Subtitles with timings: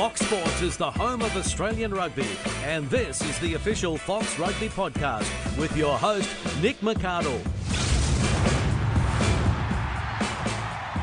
[0.00, 2.26] Fox Sports is the home of Australian rugby,
[2.64, 6.26] and this is the official Fox Rugby podcast with your host,
[6.62, 7.38] Nick McArdle.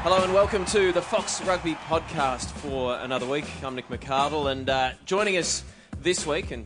[0.02, 3.46] Hello and welcome to the Fox Rugby podcast for another week.
[3.64, 5.64] I'm Nick McArdle, and uh, joining us
[6.02, 6.66] this week, and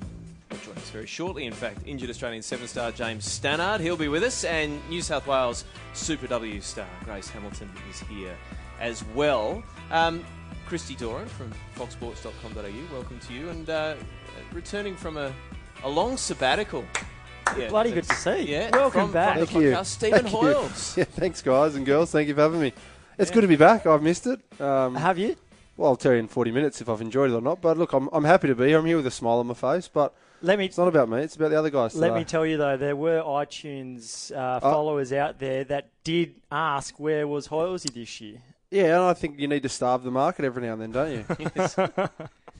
[0.49, 3.81] will join us very shortly, in fact, injured Australian seven star James Stannard.
[3.81, 8.37] He'll be with us, and New South Wales Super W star Grace Hamilton is here
[8.79, 9.61] as well.
[9.91, 10.23] Um,
[10.71, 13.95] Christy Doran from foxsports.com.au, welcome to you, and uh,
[14.53, 15.33] returning from a,
[15.83, 16.85] a long sabbatical.
[17.57, 18.49] Yeah, Bloody good to that's- see.
[18.49, 19.37] Yeah, Welcome from, back.
[19.39, 19.71] From Thank the you.
[19.75, 20.49] podcast, Stephen Thank you.
[20.95, 22.09] Yeah, thanks, guys and girls.
[22.13, 22.71] Thank you for having me.
[23.17, 23.85] It's good to be back.
[23.85, 24.39] I've missed it.
[24.61, 25.35] Um, Have you?
[25.75, 27.59] well, I'll tell you in 40 minutes if I've enjoyed it or not.
[27.59, 28.79] But look, I'm, I'm happy to be here.
[28.79, 29.89] I'm here with a smile on my face.
[29.89, 31.19] But Let me it's not about me.
[31.19, 31.95] It's about the other guys.
[31.95, 32.19] let today.
[32.19, 34.71] me tell you though, there were iTunes uh, Oh.
[34.71, 38.37] followers out there that did ask where was Hoilesy this year.
[38.71, 41.11] Yeah, and I think you need to starve the market every now and then, don't
[41.11, 41.25] you?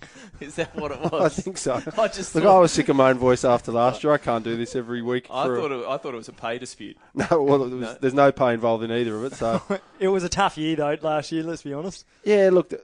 [0.40, 1.38] Is that what it was?
[1.40, 1.76] I think so.
[1.98, 4.12] I just Look, thought, I was sick of my own voice after last year.
[4.12, 5.28] I can't do this every week.
[5.30, 6.98] I for a- thought it, I thought it was a pay dispute.
[7.14, 7.98] no, well, it was, No.
[8.02, 9.34] there's no pay involved in either of it.
[9.36, 9.62] So
[10.00, 11.44] It was a tough year though last year.
[11.44, 12.06] Let's be honest.
[12.24, 12.82] yeah, look, th-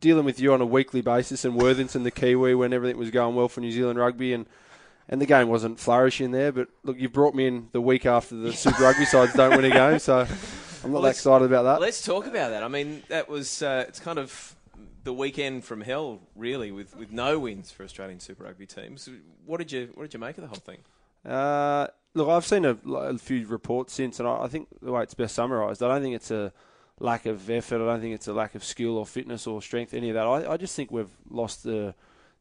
[0.00, 3.34] dealing with you on a weekly basis and Worthington, the Kiwi, when everything was going
[3.36, 4.46] well for New Zealand rugby and.
[5.10, 8.34] And the game wasn't flourishing there, but look, you brought me in the week after
[8.36, 10.26] the Super Rugby sides don't win a game, so
[10.84, 11.80] I'm not Well, that excited about that.
[11.80, 12.62] Let's talk about that.
[12.62, 14.54] I mean, that was uh, it's kind of
[15.04, 19.08] the weekend from hell, really, with, with no wins for Australian Super Rugby teams.
[19.46, 20.78] What did you What did you make of the whole thing?
[21.24, 25.02] Uh, look, I've seen a, a few reports since, and I, I think the way
[25.02, 26.52] it's best summarised, I don't think it's a
[27.00, 27.76] lack of effort.
[27.76, 30.26] I don't think it's a lack of skill or fitness or strength, any of that.
[30.26, 31.94] I, I just think we've lost the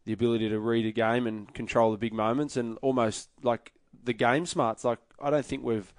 [0.06, 4.14] the ability to read a game and control the big moments, and almost like the
[4.14, 4.84] game smarts.
[4.84, 5.94] Like I don't think we've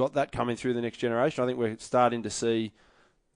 [0.00, 1.44] got that coming through the next generation.
[1.44, 2.72] I think we're starting to see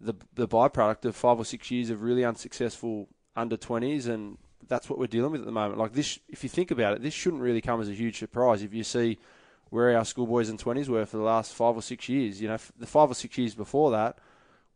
[0.01, 4.89] the the byproduct of five or six years of really unsuccessful under twenties, and that's
[4.89, 5.79] what we're dealing with at the moment.
[5.79, 8.62] Like this, if you think about it, this shouldn't really come as a huge surprise
[8.62, 9.19] if you see
[9.71, 12.41] where our schoolboys and twenties were for the last five or six years.
[12.41, 14.19] You know, the five or six years before that,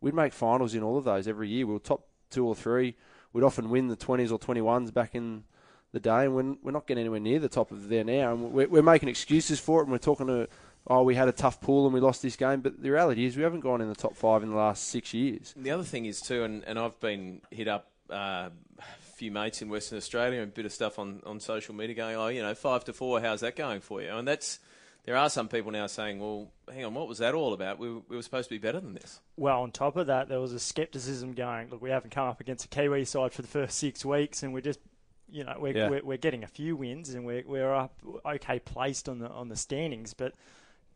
[0.00, 1.66] we'd make finals in all of those every year.
[1.66, 2.96] We were top two or three.
[3.32, 5.44] We'd often win the twenties or twenty ones back in
[5.92, 8.32] the day, and we're, we're not getting anywhere near the top of there now.
[8.34, 10.48] And we're making excuses for it, and we're talking to,
[10.88, 12.60] oh, we had a tough pool and we lost this game.
[12.60, 15.12] But the reality is, we haven't gone in the top five in the last six
[15.14, 15.54] years.
[15.56, 18.82] The other thing is too, and, and I've been hit up uh, a
[19.16, 22.16] few mates in Western Australia and a bit of stuff on, on social media going,
[22.16, 24.10] oh, you know, five to four, how's that going for you?
[24.10, 24.58] And that's
[25.04, 27.78] there are some people now saying, well, hang on, what was that all about?
[27.78, 29.20] We, were- we were supposed to be better than this.
[29.36, 31.70] Well, on top of that, there was a scepticism going.
[31.70, 34.52] Look, we haven't come up against a Kiwi side for the first six weeks, and
[34.52, 34.80] we're just,
[35.30, 35.88] you know, we're Yeah.
[35.88, 37.94] we're, we're getting a few wins, and we're we're up
[38.26, 40.34] okay placed on the on the standings, but.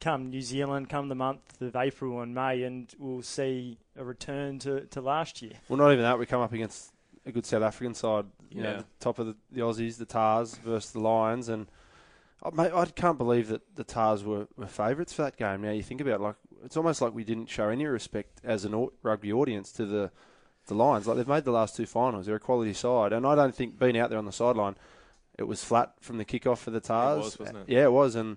[0.03, 4.59] Come New Zealand, come the month of April and May, and we'll see a return
[4.59, 5.53] to, to last year.
[5.69, 6.19] Well, not even that.
[6.19, 6.93] We come up against
[7.25, 8.25] a good South African side.
[8.51, 8.73] You Yeah.
[8.73, 11.69] know, the top of the, the Aussies, the Tahs versus the Lions, and
[12.43, 15.63] oh, mate, I can't believe that the Tahs were, were favourites for that game.
[15.63, 16.35] Now you think about it, like
[16.65, 20.11] it's almost like we didn't show any respect as an au- rugby audience to the
[20.67, 21.07] the Lions.
[21.07, 22.27] Like they've made the last two finals.
[22.27, 24.75] They're a quality side, and I don't think being out there on the sideline,
[25.39, 27.19] it was flat from the kickoff for the Tahs.
[27.25, 27.65] was, wasn't it?
[27.69, 28.37] Yeah, it was, and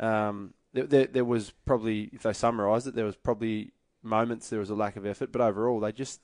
[0.00, 4.60] um, there, there, there was probably, if they summarised it, there was probably moments there
[4.60, 6.20] was a lack of effort, but overall they just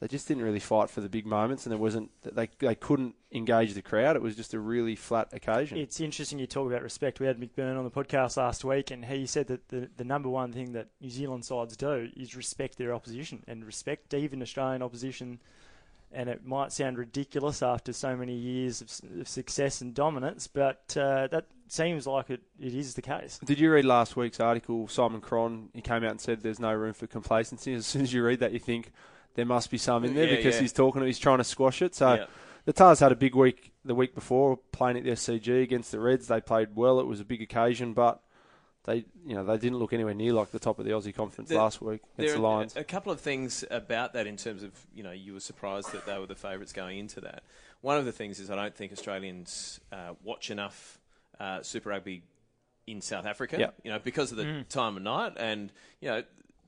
[0.00, 3.14] they just didn't really fight for the big moments, and there wasn't they they couldn't
[3.30, 4.16] engage the crowd.
[4.16, 5.78] It was just a really flat occasion.
[5.78, 7.20] It's interesting you talk about respect.
[7.20, 10.28] We had McBurn on the podcast last week, and he said that the, the number
[10.28, 14.82] one thing that New Zealand sides do is respect their opposition and respect even Australian
[14.82, 15.38] opposition.
[16.14, 20.94] And it might sound ridiculous after so many years of, of success and dominance, but
[20.94, 23.38] uh, that seems like it, it is the case.
[23.44, 24.86] Did you read last week's article?
[24.88, 27.72] Simon Cron he came out and said there's no room for complacency.
[27.74, 28.92] As soon as you read that, you think
[29.34, 30.60] there must be some in there Yeah, because yeah.
[30.60, 31.94] he's talking, he's trying to squash it.
[31.94, 32.26] So Yeah.
[32.66, 35.98] the Tahs had a big week the week before playing at the SCG against the
[35.98, 36.28] Reds.
[36.28, 37.00] They played well.
[37.00, 38.20] It was a big occasion, but
[38.84, 41.48] they you know they didn't look anywhere near like the top of the Aussie conference
[41.48, 42.76] There- last week against There the Lions.
[42.76, 45.92] a, a couple of things about that in terms of, you know, you were surprised
[45.92, 47.44] that they were the favourites going into that.
[47.80, 50.98] One of the things is I don't think Australians uh, watch enough
[51.42, 52.22] uh, Super Rugby
[52.86, 53.70] in South Africa, Yeah.
[53.84, 54.68] you know, because of the Mm.
[54.68, 55.32] time of night.
[55.36, 56.24] And, you know,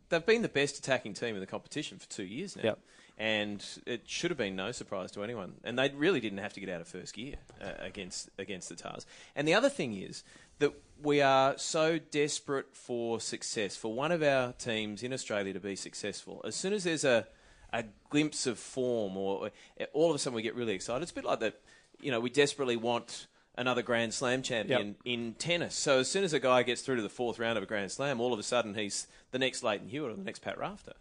[0.09, 2.63] they've been the best attacking team in the competition for two years now.
[2.65, 2.79] Yep.
[3.17, 5.55] And it should have been no surprise to anyone.
[5.63, 8.75] And they really didn't have to get out of first gear uh, against against the
[8.75, 9.07] Tahs.
[9.37, 10.25] And the other thing is
[10.59, 15.61] that we are so desperate for success, for one of our teams in Australia to
[15.61, 16.41] be successful.
[16.45, 17.27] As soon as there's a,
[17.73, 21.03] a glimpse of form, or, or all of a sudden we get really excited.
[21.03, 21.61] It's a bit like that,
[22.01, 23.27] you know, we desperately want
[23.57, 25.75] another Grand Slam champion in tennis.
[25.75, 27.91] So as soon as a guy gets through to the fourth round of a Grand
[27.91, 30.95] Slam, all of a sudden he's the next Lleyton Hewitt or the next Pat Rafter.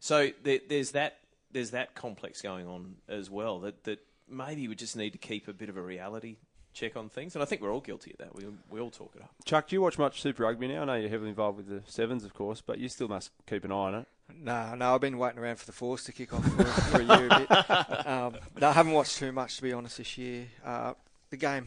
[0.00, 1.18] So there, there's that
[1.50, 3.60] there's that complex going on as well.
[3.60, 6.36] That that maybe we just need to keep a bit of a reality
[6.78, 8.34] check on things, and I think we're all guilty of that.
[8.34, 9.30] We we all talk it up.
[9.44, 10.82] Chuck, do you watch much Super Rugby now?
[10.82, 13.64] I know you're heavily involved with the Sevens, of course, but you still must keep
[13.64, 14.06] an eye on it.
[14.40, 17.04] No, no, I've been waiting around for the Force to kick off for, for a
[17.04, 18.06] year a bit.
[18.06, 20.46] Um, no, I haven't watched too much to be honest this year.
[20.64, 20.94] Uh,
[21.30, 21.66] the game,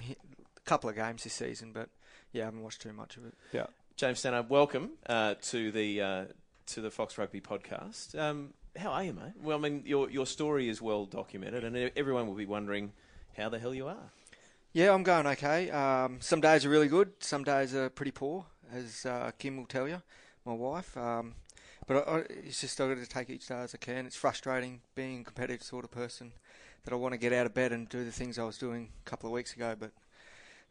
[0.66, 1.90] a couple of games this season, but
[2.32, 3.34] yeah, I haven't watched too much of it.
[3.52, 3.68] Yeah.
[3.96, 6.26] James Stannard, welcome uh, to the uh,
[6.68, 8.18] to the Fox Rugby podcast.
[8.18, 9.34] Um, how are you, mate?
[9.42, 12.94] Well, I mean, your your story is well documented, and e- everyone will be wondering
[13.38, 14.12] how the hell you are.
[14.74, 15.70] Yeah, I'm going okay.
[15.70, 19.66] Um, some days are really good, some days are pretty poor, as uh, Kim will
[19.66, 20.02] tell you,
[20.46, 20.96] my wife.
[20.96, 21.36] Um,
[21.88, 24.06] but I, I, it's just I've got to take each day as I can.
[24.06, 26.32] It's frustrating being a competitive sort of person
[26.86, 28.90] that I want to get out of bed and do the things I was doing
[29.06, 29.92] a couple of weeks ago, but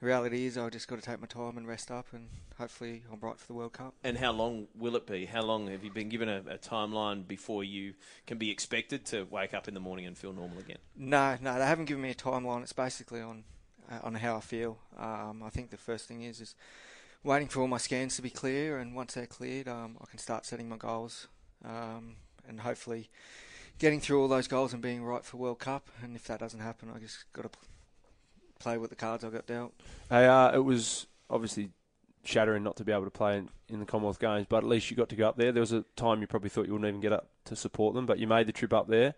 [0.01, 3.03] the reality is I've just got to take my time and rest up, and hopefully
[3.13, 3.95] I'm right for the World Cup.
[4.03, 5.27] And how long will it be?
[5.27, 7.93] How long have you been given a, a timeline before you
[8.27, 10.79] can be expected to wake up in the morning and feel normal again?
[10.97, 12.63] No, no, they haven't given me a timeline.
[12.63, 13.45] It's basically on
[13.91, 14.79] uh, on how I feel.
[14.99, 16.55] Um, I think the first thing is is
[17.23, 20.19] waiting for all my scans to be clear, and once they're cleared, um, I can
[20.19, 21.29] start setting my goals,
[21.63, 22.17] um,
[22.49, 23.11] and hopefully
[23.79, 25.89] getting through all those goals and being right for World Cup.
[26.03, 27.51] And if that doesn't happen, I just got to
[28.61, 29.73] play with the cards I got dealt.
[30.09, 31.71] Hey, uh, it was obviously
[32.25, 34.91] shattering not to be able to play in, in the Commonwealth Games, but at least
[34.91, 35.53] you got to go up there.
[35.53, 38.07] There was a time you probably thought you wouldn't even get up to support them,
[38.07, 39.15] but you made the trip up there.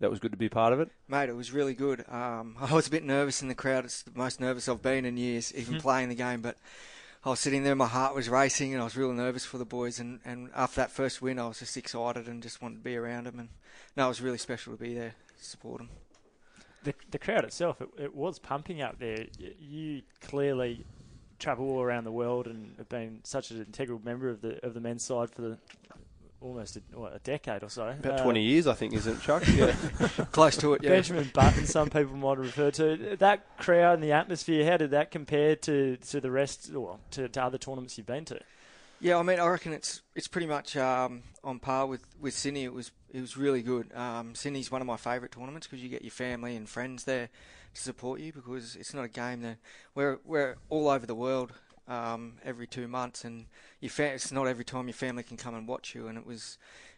[0.00, 0.90] That was good to be part of it.
[1.06, 2.04] Mate, it was really good.
[2.08, 3.84] Um, I was a bit nervous in the crowd.
[3.84, 6.40] It's the most nervous I've been in years, even playing the game.
[6.42, 6.56] But
[7.24, 9.64] I was sitting there, my heart was racing, and I was really nervous for the
[9.64, 10.00] boys.
[10.00, 12.96] And, and after that first win, I was just excited and just wanted to be
[12.96, 13.38] around them.
[13.38, 13.48] And
[13.96, 15.88] no, it was really special to be there to support them.
[16.84, 19.26] The the crowd itself, it, it was pumping up there.
[19.60, 20.84] You clearly
[21.38, 24.74] travel all around the world and have been such an integral member of the of
[24.74, 25.58] the men's side for the
[26.40, 27.86] almost a, what, a decade or so.
[27.88, 29.44] About Uh, 20 years, I think, isn't it, Chuck?
[29.54, 29.74] Yeah.
[30.32, 30.90] Close to it, yeah.
[30.90, 34.68] Benjamin Button, some people might refer to that crowd and the atmosphere.
[34.68, 38.24] How did that compare to, to the rest, or to, to other tournaments you've been
[38.24, 38.40] to?
[39.00, 42.64] Yeah, I mean, I reckon it's it's pretty much um, on par with, with Sydney.
[42.64, 43.92] It was it was really good.
[43.94, 47.28] Um, Sydney's one of my favourite tournaments because you get your family and friends there
[47.74, 49.58] to support you because it's not a game that
[49.94, 51.52] we're we're all over the world
[51.88, 53.46] um, every two months and
[53.88, 56.56] fa- it's not every time your family can come and watch you and it was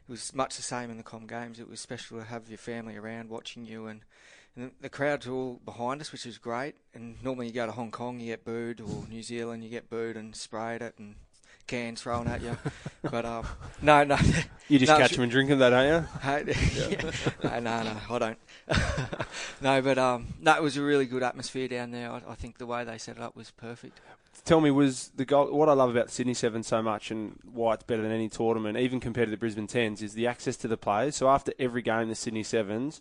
[0.09, 1.59] it was much the same in the Com Games.
[1.59, 4.01] It was special to have your family around watching you and.
[4.57, 6.77] And the crowds are all behind us, which is great.
[6.95, 9.91] And normally you go to Hong Kong, you get booed, or New Zealand, you get
[9.91, 11.17] booed and sprayed at and
[11.67, 12.57] cans thrown at you.
[13.03, 13.47] but um,
[13.83, 14.17] no, no,
[14.69, 16.09] You just No, catch she- them and drink them, though, don't you?
[16.23, 16.45] Hey,
[17.45, 18.39] no, no, no, I don't.
[19.61, 22.11] no, but um, no, it was a really good atmosphere down there.
[22.11, 24.01] I, I think the way they set it up was perfect.
[24.45, 25.53] Tell me, was the goal?
[25.57, 28.77] What I love about Sydney Sevens so much, and why it's better than any tournament,
[28.77, 31.17] even compared to the Brisbane Tens, is the access to the players.
[31.17, 33.01] So after every game, the Sydney Sevens,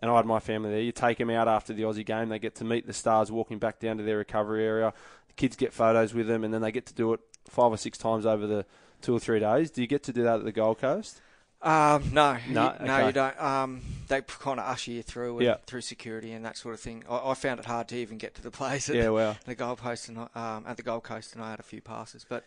[0.00, 0.80] and I had my family there.
[0.80, 3.58] You take them out after the Aussie game, they get to meet the stars walking
[3.58, 4.92] back down to their recovery area.
[5.28, 7.76] The kids get photos with them, and then they get to do it five or
[7.76, 8.64] six times over the
[9.00, 9.70] two or three days.
[9.70, 11.20] Do you get to do that at the Gold Coast?
[11.60, 13.06] Um, no, No, you, no, okay.
[13.06, 13.40] you don't.
[13.40, 15.56] Um, they kind of usher you through and Yeah.
[15.64, 17.04] through security and that sort of thing.
[17.08, 19.54] I, I found it hard to even get to the place at Yeah, well, the
[19.54, 22.26] Gold Coast and um, at the Gold Coast, and I had a few passes.
[22.28, 22.44] But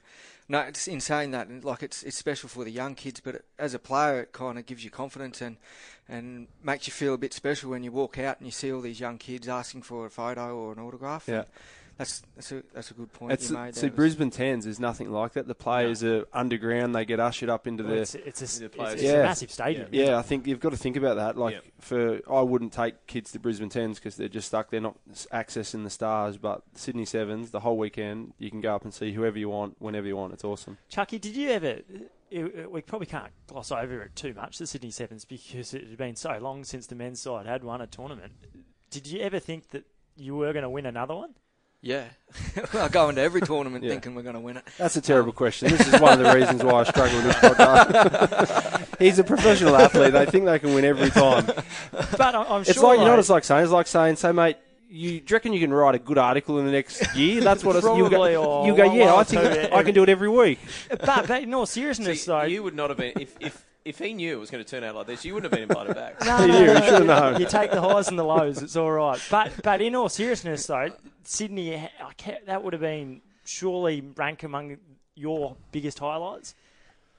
[0.49, 3.45] no, it's in saying that, like it's it's special for the young kids, but it,
[3.57, 5.55] as a player, it kind of gives you confidence and
[6.09, 8.81] and makes you feel a bit special when you walk out and you see all
[8.81, 11.23] these young kids asking for a photo or an autograph.
[11.25, 11.35] Yeah.
[11.37, 11.45] And
[11.97, 13.73] That's that's a that's a good point it's you made.
[13.73, 13.89] see there.
[13.89, 15.47] Was- Brisbane Tens is nothing like that.
[15.47, 18.01] The players are underground; they get ushered up into Well, the.
[18.01, 19.87] it's, it's, a, it's, The it's players- a massive stadium.
[19.91, 21.37] Yeah, I think you've got to think about that.
[21.37, 21.59] Like Yeah.
[21.79, 24.71] for, I wouldn't take kids to Brisbane Tens because they're just stuck.
[24.71, 24.97] They're not
[25.31, 26.37] accessing the stars.
[26.37, 29.77] But Sydney Sevens, the whole weekend, you can go up and see whoever you want,
[29.79, 30.33] whenever you want.
[30.33, 30.77] It's awesome.
[30.89, 31.79] Chucky, did you ever?
[32.69, 36.17] We probably can't gloss over it too much, the Sydney Sevens, because it had been
[36.17, 38.33] so long since the men's side had won a tournament.
[38.89, 39.85] Did you ever think that
[40.17, 41.35] you were going to win another one?
[41.85, 42.05] Yeah,
[42.73, 43.91] I go into every tournament Yeah.
[43.91, 44.63] thinking we're going to win it.
[44.79, 45.69] That's a terrible um, question.
[45.69, 48.97] This is one of the reasons why I struggle with this podcast.
[48.99, 50.11] He's a professional athlete.
[50.13, 51.45] They think they can win every time.
[51.45, 52.73] But I- I'm It's sure.
[52.73, 53.63] It's like you know what it's like saying.
[53.63, 56.59] It's like saying, "So, mate." You do you reckon you can write a good article
[56.59, 57.41] in the next year?
[57.41, 58.25] That's what it's, you go.
[58.27, 60.59] You oh, go, yeah, I think I can do it every week.
[60.89, 63.99] but, but in all seriousness, See, though, you would not have been if, if if
[63.99, 65.23] he knew it was going to turn out like this.
[65.23, 66.19] You wouldn't have been invited back.
[66.25, 67.39] No, He no, knew, no, he should've known.
[67.39, 68.61] You take the highs and the lows.
[68.61, 69.21] It's all right.
[69.29, 70.89] But but in all seriousness, though,
[71.23, 74.77] Sydney, I ca- that would have been surely rank among
[75.13, 76.55] your biggest highlights.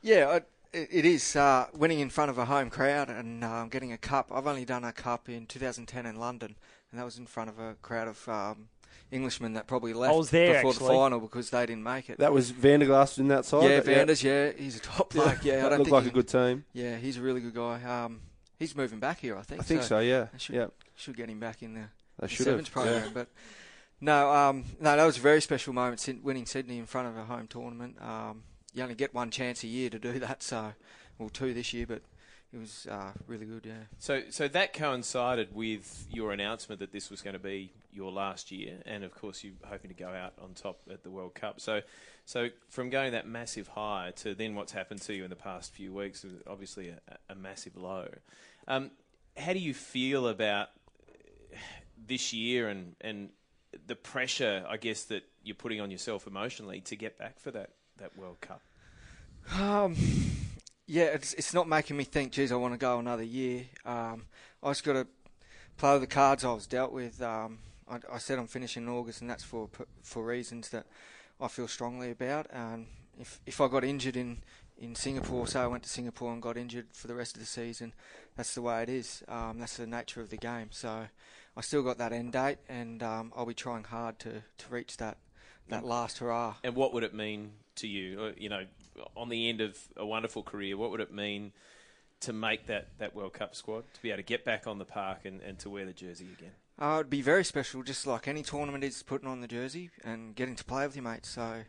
[0.02, 3.92] Yeah, it, it is uh, winning in front of a home crowd and um, getting
[3.92, 4.30] a cup.
[4.32, 6.56] I've only done a cup in 2010 in London,
[6.90, 8.68] and that was in front of a crowd of um,
[9.12, 10.86] Englishmen that probably left was there, before actually.
[10.88, 12.18] the final because they didn't make it.
[12.18, 13.70] That was Vanderglass in that side.
[13.70, 15.44] yeah, but Vanders, yeah, he's a top bloke.
[15.44, 16.64] Yeah, I don't looked think like he- a good team.
[16.72, 17.82] Yeah, he's a really good guy.
[17.84, 18.20] Um,
[18.58, 19.60] he's moving back here, I think.
[19.60, 20.00] I think so.
[20.00, 20.66] Yeah, should- yeah.
[20.96, 22.72] should get him back in the, They the should sevens have.
[22.72, 23.02] program.
[23.04, 23.10] yeah.
[23.14, 23.28] But
[24.00, 26.00] no, um, no, that was a very special moment.
[26.00, 27.96] Syd- Winning Sydney in front of a home tournament.
[28.02, 28.42] Um,
[28.74, 30.72] you only get one chance a year to do that, so
[31.18, 32.02] well, two this year, but
[32.56, 33.66] it was uh, really good.
[33.66, 33.74] Yeah.
[33.98, 38.50] So, so that coincided with your announcement that this was going to be your last
[38.50, 41.60] year, and of course you're hoping to go out on top at the World Cup.
[41.60, 41.82] So,
[42.24, 45.70] so from going that massive high to then what's happened to you in the past
[45.72, 48.08] few weeks, is obviously a, a massive low.
[48.66, 48.90] Um,
[49.36, 50.70] how do you feel about
[52.06, 53.28] this year and and
[53.86, 57.70] the pressure, I guess, that you're putting on yourself emotionally to get back for that,
[57.98, 58.62] that World Cup?
[59.58, 59.94] Um,
[60.86, 62.32] yeah, it's it's not making me think.
[62.32, 63.64] Geez, I want to go another year.
[63.84, 64.26] Um,
[64.62, 65.06] I just got to
[65.76, 67.20] play with the cards I was dealt with.
[67.20, 69.68] Um, I, I said I'm finishing in August, and that's for
[70.02, 70.86] for reasons that
[71.40, 72.46] I feel strongly about.
[72.52, 72.86] And
[73.18, 74.42] if if I got injured in
[74.78, 77.46] in Singapore, say I went to Singapore and got injured for the rest of the
[77.46, 77.92] season,
[78.36, 79.22] that's the way it is.
[79.26, 80.68] Um, that's the nature of the game.
[80.70, 81.08] So
[81.56, 84.98] I still got that end date, and um, I'll be trying hard to, to reach
[84.98, 85.16] that
[85.68, 86.54] that last hurrah.
[86.64, 88.20] And what would it mean to you?
[88.20, 88.64] Uh, You know,
[89.16, 91.52] on the end of a wonderful career, what would it mean
[92.20, 94.84] to make that, that World Cup squad, to be able to get back on the
[94.84, 96.52] park and, and to wear the jersey again?
[96.78, 100.34] Uh, it'd be very special, just like any tournament is putting on the jersey and
[100.34, 101.28] getting to play with your mates.
[101.28, 101.62] So,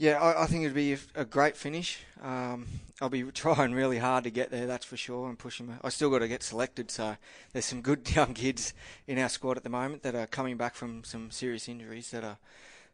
[0.00, 1.98] yeah, I, I think it'd be a, a great finish.
[2.22, 2.66] Um,
[3.02, 5.66] I'll be trying really hard to get there, that's for sure, and pushing.
[5.66, 7.18] My, I still got to get selected, so
[7.52, 8.72] there's some good young kids
[9.06, 12.24] in our squad at the moment that are coming back from some serious injuries that
[12.24, 12.38] are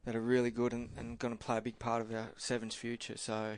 [0.05, 2.75] that are really good and, and going to play a big part of our sevens
[2.75, 3.17] future.
[3.17, 3.57] So,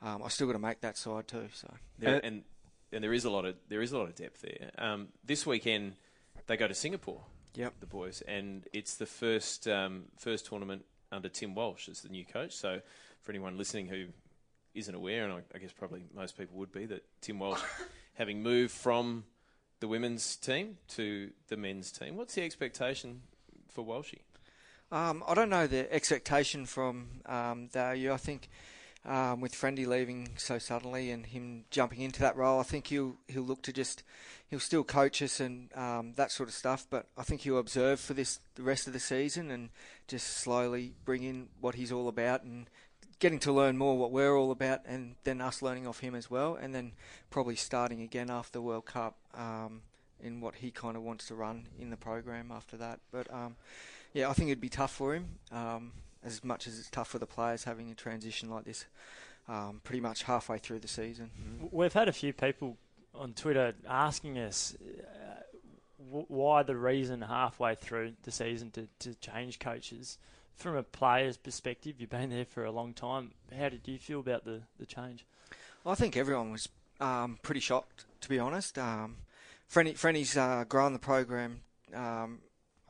[0.00, 1.48] um, I still got to make that side too.
[1.52, 1.68] So.
[1.98, 2.44] There, and
[2.92, 4.70] and there is a lot of there is a lot of depth there.
[4.78, 5.94] Um, this weekend
[6.46, 7.20] they go to Singapore.
[7.56, 7.72] Yep.
[7.80, 12.24] the boys, and it's the first um, first tournament under Tim Walsh as the new
[12.24, 12.52] coach.
[12.52, 12.80] So
[13.22, 14.06] for anyone listening who
[14.74, 17.60] isn't aware, and I, I guess probably most people would be, that Tim Walsh,
[18.14, 19.24] having moved from
[19.80, 23.22] the women's team to the men's team, what's the expectation
[23.68, 24.20] for Walshy?
[24.92, 28.12] Um, I don't know the expectation from um, Dayu.
[28.12, 28.48] I think
[29.06, 33.16] um, with Friendy leaving so suddenly and him jumping into that role, I think he'll
[33.28, 34.02] he'll look to just
[34.48, 36.86] he'll still coach us and um, that sort of stuff.
[36.90, 39.70] But I think he'll observe for this the rest of the season and
[40.08, 42.68] just slowly bring in what he's all about and
[43.18, 46.30] getting to learn more what we're all about, and then us learning off him as
[46.30, 46.92] well, and then
[47.30, 49.16] probably starting again after the World Cup.
[49.34, 49.82] Um,
[50.22, 53.54] in what he kind of wants to run in the program after that, but um,
[54.14, 55.92] yeah, I think it'd be tough for him, um,
[56.26, 58.84] as much as it's tough for the players having a transition like this,
[59.48, 61.30] um, pretty much halfway through the season.
[61.70, 62.76] We've had a few people
[63.14, 65.42] on Twitter asking us uh,
[66.04, 70.18] w- why the reason halfway through the season to, to change coaches.
[70.56, 73.32] From a player's perspective, you've been there for a long time.
[73.56, 75.24] How did you feel about the, the change?
[75.84, 76.68] I think everyone was
[77.00, 78.78] um, pretty shocked, to be honest.
[78.78, 79.18] Um,
[79.70, 81.60] Frenny, Frenny's uh, grown the program
[81.94, 82.38] um,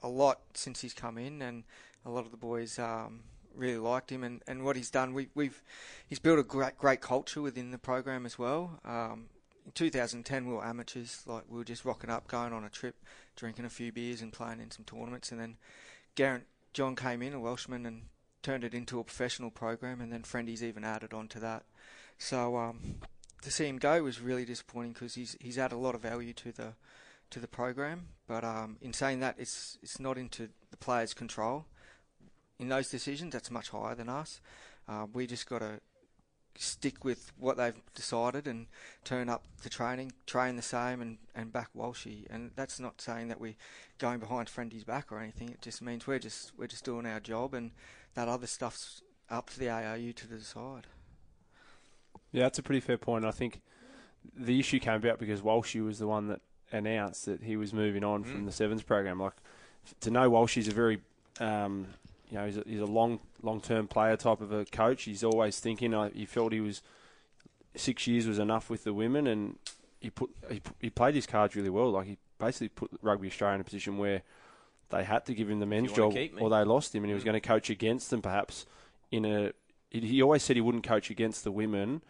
[0.03, 1.65] a lot since he's come in, and
[2.07, 3.21] a lot of the boys um,
[3.55, 4.25] really liked him.
[4.25, 5.63] And, and what he's done, we, we've
[6.09, 8.81] he's built a great great culture within the program as well.
[8.85, 9.27] Um,
[9.67, 12.95] in 2010, we were amateurs, like we were just rocking up, going on a trip,
[13.35, 15.33] drinking a few beers, and playing in some tournaments.
[15.33, 15.57] And then
[16.15, 18.03] Geraint John came in, a Welshman, and
[18.43, 20.01] turned it into a professional program.
[20.01, 21.65] And then Friendy's even added on to that.
[22.17, 22.97] So um,
[23.43, 26.33] to see him go was really disappointing because he's he's added a lot of value
[26.35, 26.75] to the
[27.31, 28.09] to the program.
[28.29, 31.67] But um, in saying that, it's it's not into the players' control.
[32.59, 34.41] In those decisions, that's much higher than us.
[34.89, 35.81] Uh, we just got to
[36.59, 38.67] stick with what they've decided and
[39.05, 42.27] turn up to training, train the same, and, and back Walshy.
[42.31, 43.57] And that's not saying that we're
[43.99, 45.51] going behind Friendy's back or anything.
[45.51, 47.73] It just means we're just we're just doing our job, and
[48.15, 50.87] that other stuff's up to the ARU to decide.
[52.33, 53.25] Yeah, that's a pretty fair point.
[53.27, 53.61] I think
[54.35, 56.41] the issue came about because Walshy was the one that
[56.73, 58.33] announced that he was moving on Mm.
[58.33, 59.21] from the sevens program.
[59.21, 59.35] Like
[60.01, 61.01] to know Walshy's a very,
[61.39, 61.87] um,
[62.31, 65.05] you know, he's a, he's a long long term player type of a coach.
[65.05, 65.95] He's always thinking.
[65.95, 66.83] Uh, he felt he was
[67.75, 69.59] six years was enough with the women, and
[70.01, 71.91] he put he, he played his cards really well.
[71.91, 74.23] Like he basically put Rugby Australia in a position where
[74.91, 77.23] they had to give him the men's job, or they lost him, and he was
[77.23, 77.27] Mm.
[77.27, 78.67] going to coach against them perhaps
[79.11, 79.53] in a.
[79.91, 82.03] He, he always said he wouldn't coach against the women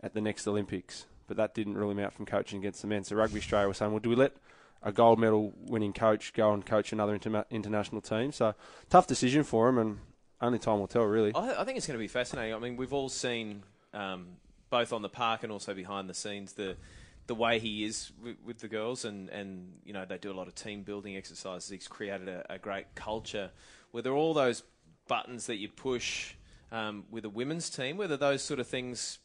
[0.00, 3.02] at the next Olympics, but that didn't rule him out from coaching against the men.
[3.04, 4.32] So Rugby Australia was saying, well, do we let
[4.84, 8.30] a gold medal winning coach go and coach another interma- international team?
[8.30, 8.54] So
[8.88, 9.98] tough decision for him, and
[10.40, 11.32] only time will tell, really.
[11.34, 12.54] I, I think it's going to be fascinating.
[12.54, 13.62] I mean, we've all seen
[13.92, 14.26] um,
[14.70, 16.76] both on the park and also behind the scenes the
[17.26, 20.34] the way he is with, with the girls, and, and you know they do a
[20.36, 21.70] lot of team building exercises.
[21.70, 23.50] He's created a, a great culture.
[23.92, 24.62] Whether all those
[25.08, 26.34] buttons that you push
[26.70, 29.20] um, with a women's team, whether those sort of things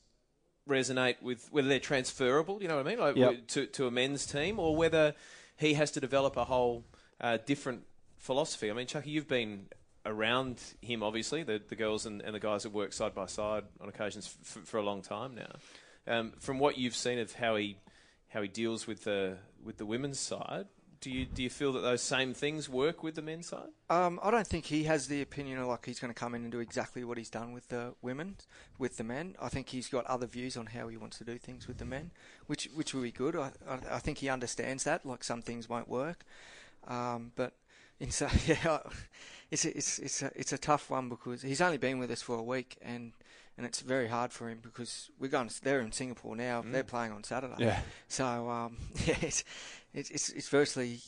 [0.68, 3.48] resonate with whether they're transferable, you know what I mean, like Yep.
[3.48, 5.13] to to a men's team, or whether
[5.60, 6.86] he has to develop a whole
[7.20, 7.84] uh, different
[8.18, 8.70] philosophy.
[8.70, 9.66] I mean, Chucky, you've been
[10.06, 13.63] around him, obviously, the, the girls and, and the guys have worked side by side
[13.82, 15.51] on occasions f- for a long time now.
[16.08, 17.78] Um, from what you've seen of how he
[18.30, 20.66] how he deals with the with the women's side,
[21.01, 23.70] do you do you feel that those same things work with the men's side?
[23.89, 26.44] Um, I don't think he has the opinion of like he's going to come in
[26.44, 28.36] and do exactly what he's done with the women,
[28.77, 29.36] with the men.
[29.41, 31.86] I think he's got other views on how he wants to do things with the
[31.86, 32.12] men,
[32.48, 33.36] which which will be good.
[33.36, 35.06] I I, I think he understands that.
[35.06, 36.25] Like some things won't work,
[36.88, 37.53] um, but
[38.00, 38.79] in so yeah,
[39.51, 42.22] it's a, it's it's a, it's a tough one because he's only been with us
[42.22, 43.13] for a week and.
[43.60, 45.50] And it's very hard for him because we're going.
[45.62, 46.63] They're in Singapore now.
[46.66, 47.56] They're playing on Saturday.
[47.58, 47.82] Yeah.
[48.08, 49.44] So um, yeah, it's,
[49.94, 51.01] it's it's it's virtually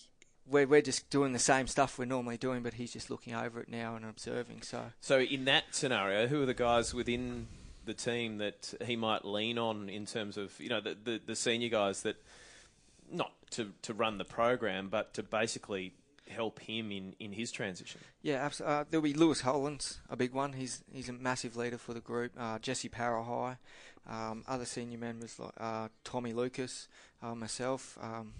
[0.45, 3.61] we're we're just doing the same stuff we're normally doing, but he's just looking over
[3.61, 4.63] it now and observing.
[4.63, 7.47] So So in that scenario, who are the guys within
[7.85, 11.35] the team that he might lean on in terms of you know the the, the
[11.37, 12.17] senior guys that
[13.09, 15.93] not to to run the program, but to basically
[16.31, 18.01] help him in, in his transition.
[18.21, 18.75] yeah, absolutely.
[18.75, 20.53] Uh, there'll be Lewis Hollands, a big one.
[20.53, 22.31] He's he's a massive leader for the group.
[22.37, 23.57] Uh, Jesse Parahi,
[24.09, 26.87] um, other senior members like uh, Tommy Lucas,
[27.21, 27.97] uh, myself.
[28.01, 28.33] Um,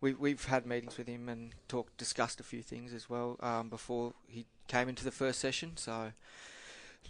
[0.00, 3.68] we we've had meetings with him and talked discussed a few things as well um,
[3.68, 5.76] before he came into the first session.
[5.76, 6.12] So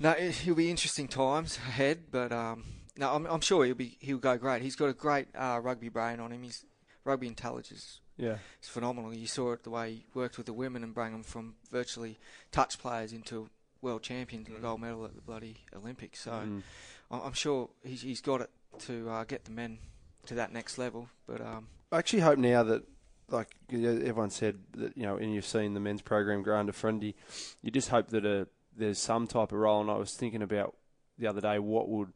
[0.01, 2.65] no, it, it'll be interesting times ahead, but um,
[2.97, 4.63] no, I'm, I'm sure he'll be he'll go great.
[4.63, 6.43] He's got a great uh, rugby brain on him.
[6.43, 6.65] He's
[7.05, 8.37] rugby intelligence Yeah.
[8.59, 9.13] it's phenomenal.
[9.13, 12.19] You saw it the way he worked with the women and bring them from virtually
[12.53, 13.49] touch players into
[13.81, 16.21] world champions and gold medal at the bloody Olympics.
[16.21, 16.63] So Mm.
[17.11, 18.51] I- I'm sure he's, he's got it
[18.87, 19.79] to uh, get the men
[20.27, 21.09] to that next level.
[21.27, 22.85] But um, I actually hope now that,
[23.29, 27.15] like everyone said, that you know, and you've seen the men's program grow under Friendy,
[27.61, 29.81] you just hope that a, there's some type of role.
[29.81, 30.77] And I was thinking about
[31.19, 32.13] the other day, what would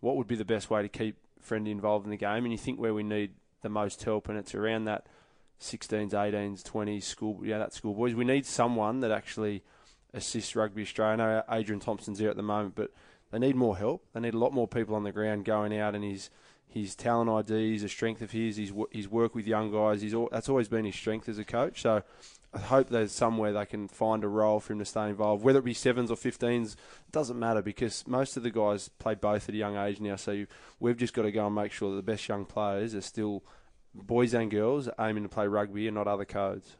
[0.00, 2.44] what would be the best way to keep Friendy involved in the game?
[2.44, 3.32] And you think where we need
[3.62, 5.06] the most help, and it's around that
[5.60, 8.14] 16s, 18s, 20s school, yeah, that schoolboys.
[8.14, 9.62] We need someone that actually
[10.12, 11.12] assists Rugby Australia.
[11.12, 12.90] I know Adrian Thompson's there at the moment, but
[13.30, 14.04] they need more help.
[14.12, 16.30] They need a lot more people on the ground going out and his
[16.68, 20.02] his talent IDs, a strength of his, his his work with young guys.
[20.02, 21.80] He's all, that's always been his strength as a coach.
[21.80, 22.02] So
[22.52, 25.58] I hope there's somewhere they can find a role for him to stay involved, whether
[25.58, 26.72] it be sevens or 15s.
[26.72, 30.16] It doesn't matter because most of the guys play both at a young age now.
[30.16, 30.46] So
[30.80, 33.42] we've just got to go and make sure that the best young players are still
[34.02, 36.76] boys and girls aiming to play rugby and not other codes.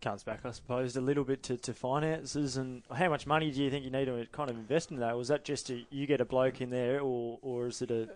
[0.00, 3.62] comes back, I suppose, a little bit to, to finances and how much money do
[3.62, 5.16] you think you need to kind of invest in that?
[5.16, 8.08] Was that just a, you get a bloke in there, or or is it a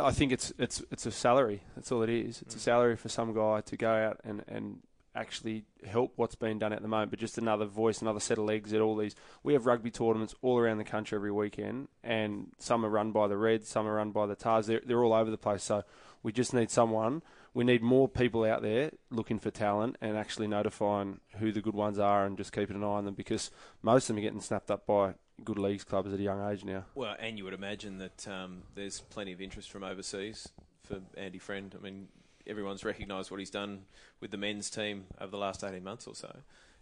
[0.00, 1.62] I think it's it's it's a salary.
[1.74, 2.40] That's all it is.
[2.42, 2.62] It's a mm.
[2.62, 4.78] salary for some guy to go out and, and
[5.14, 7.10] actually help what's being done at the moment.
[7.10, 9.14] But just another voice, another set of legs at all these.
[9.42, 13.28] We have rugby tournaments all around the country every weekend, and some are run by
[13.28, 14.66] the Reds, some are run by the Tahs.
[14.66, 15.62] They're they're all over the place.
[15.62, 15.84] So
[16.22, 17.22] we just need someone.
[17.54, 21.74] We need more people out there looking for talent and actually notifying who the good
[21.74, 24.40] ones are and just keeping an eye on them because most of them are getting
[24.40, 26.84] snapped up by good leagues clubs at a young age now.
[26.94, 30.48] Well, and you would imagine that um, there's plenty of interest from overseas
[30.82, 31.74] for Andy Friend.
[31.78, 32.08] I mean,
[32.46, 33.82] everyone's recognised what he's done
[34.20, 36.36] with the men's team over the last 18 months or so.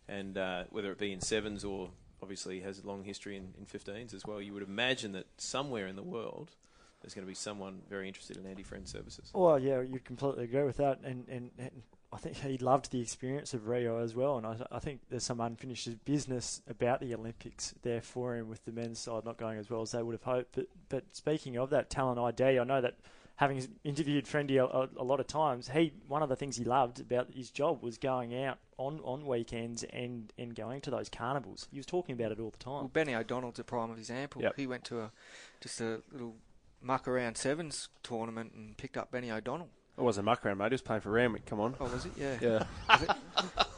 [0.08, 1.90] And uh, whether it be in sevens or
[2.22, 5.86] obviously has a long history in, in 15s as well, you would imagine that somewhere
[5.86, 6.52] in the world
[7.02, 9.30] there's going to be someone very interested in Andy Friend services.
[9.34, 13.00] Well, yeah, you'd completely agree with that, and, and, and I think he loved the
[13.00, 17.14] experience of Rio as well, and I, I think there's some unfinished business about the
[17.14, 20.12] Olympics there for him with the men's side not going as well as they would
[20.12, 20.54] have hoped.
[20.54, 22.96] But but speaking of that talent ID, I know that
[23.36, 26.64] having interviewed Friendy a, a, a lot of times, he one of the things he
[26.64, 31.08] loved about his job was going out on, on weekends and, and going to those
[31.08, 31.66] carnivals.
[31.70, 32.90] He was talking about it all the well, time.
[32.92, 34.42] Benny O'Donnell's a prime example.
[34.42, 34.54] Yep.
[34.56, 35.12] He went to a
[35.60, 36.34] just a little
[36.82, 39.68] muck around sevens tournament and picked up Benny O'Donnell.
[39.96, 40.68] It wasn't muck around, mate.
[40.68, 41.44] He was playing for Randwick.
[41.44, 41.74] Come on.
[41.78, 42.12] Oh, was it?
[42.16, 42.38] Yeah.
[42.40, 42.64] Yeah.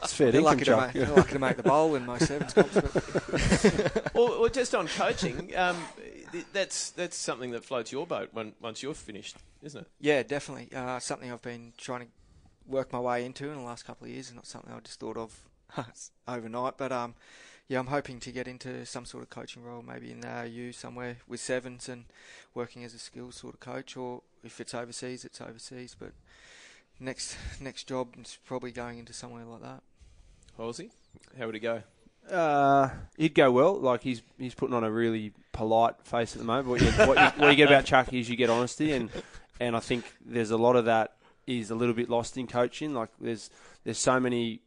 [0.01, 2.53] It's fair they're lucky, to make, they're lucky to make the bowl in my sevens
[2.53, 2.73] comps.
[2.73, 5.75] But or, or just on coaching, um,
[6.53, 9.87] that's that's something that floats your boat when, once you're finished, isn't it?
[9.99, 10.69] yeah, definitely.
[10.75, 12.07] Uh, something I've been trying to
[12.67, 14.99] work my way into in the last couple of years, and not something I just
[14.99, 15.37] thought of
[16.27, 16.77] overnight.
[16.77, 17.15] But um,
[17.67, 20.71] yeah, I'm hoping to get into some sort of coaching role, maybe in the AU
[20.71, 22.05] somewhere with sevens and
[22.53, 25.95] working as a skills sort of coach, or if it's overseas, it's overseas.
[25.97, 26.11] But
[26.99, 29.81] next next job is probably going into somewhere like that.
[30.59, 30.91] Hoilesy,
[31.37, 31.81] how would it go?
[32.29, 33.79] Uh, he'd go well.
[33.79, 36.67] Like he's he's putting on a really polite face at the moment.
[36.67, 39.09] What you, what you, what you get about Chuck is you get honesty, and
[39.59, 41.15] and I think there's a lot of that
[41.47, 42.93] is a little bit lost in coaching.
[42.93, 43.49] Like there's
[43.83, 44.61] there's so many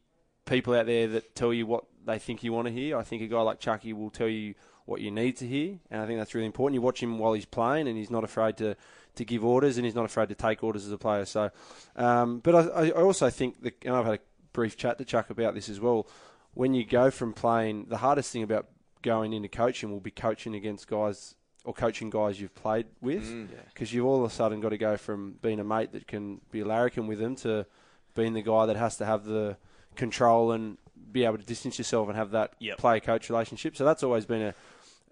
[0.49, 2.97] people out there that tell you what they think you want to hear.
[2.97, 4.55] I think a guy like Chucky will tell you
[4.87, 6.75] what you need to hear, and I think that's really important.
[6.75, 8.75] You watch him while he's playing, and he's not afraid to,
[9.17, 11.27] to give orders, and he's not afraid to take orders as a player.
[11.27, 11.51] So,
[11.97, 14.21] um, but I, I also think that, and I've had a
[14.55, 16.09] brief chat to Chuck about this as well.
[16.55, 18.67] When you go from playing, the hardest thing about
[19.03, 21.35] going into coaching will be coaching against guys
[21.65, 23.49] or coaching guys you've played with, Mm.
[23.75, 26.41] because you've all of a sudden got to go from being a mate that can
[26.51, 27.67] be a larrikin with them to
[28.15, 29.59] being the guy that has to have the
[29.99, 30.79] control and
[31.13, 32.79] be able to distance yourself and have that Yep.
[32.79, 33.77] player coach relationship.
[33.77, 34.55] So that's always been a,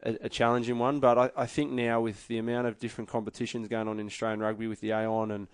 [0.02, 1.00] a, a challenging one.
[1.00, 4.40] But I, I think now with the amount of different competitions going on in Australian
[4.40, 5.48] rugby with the Aon and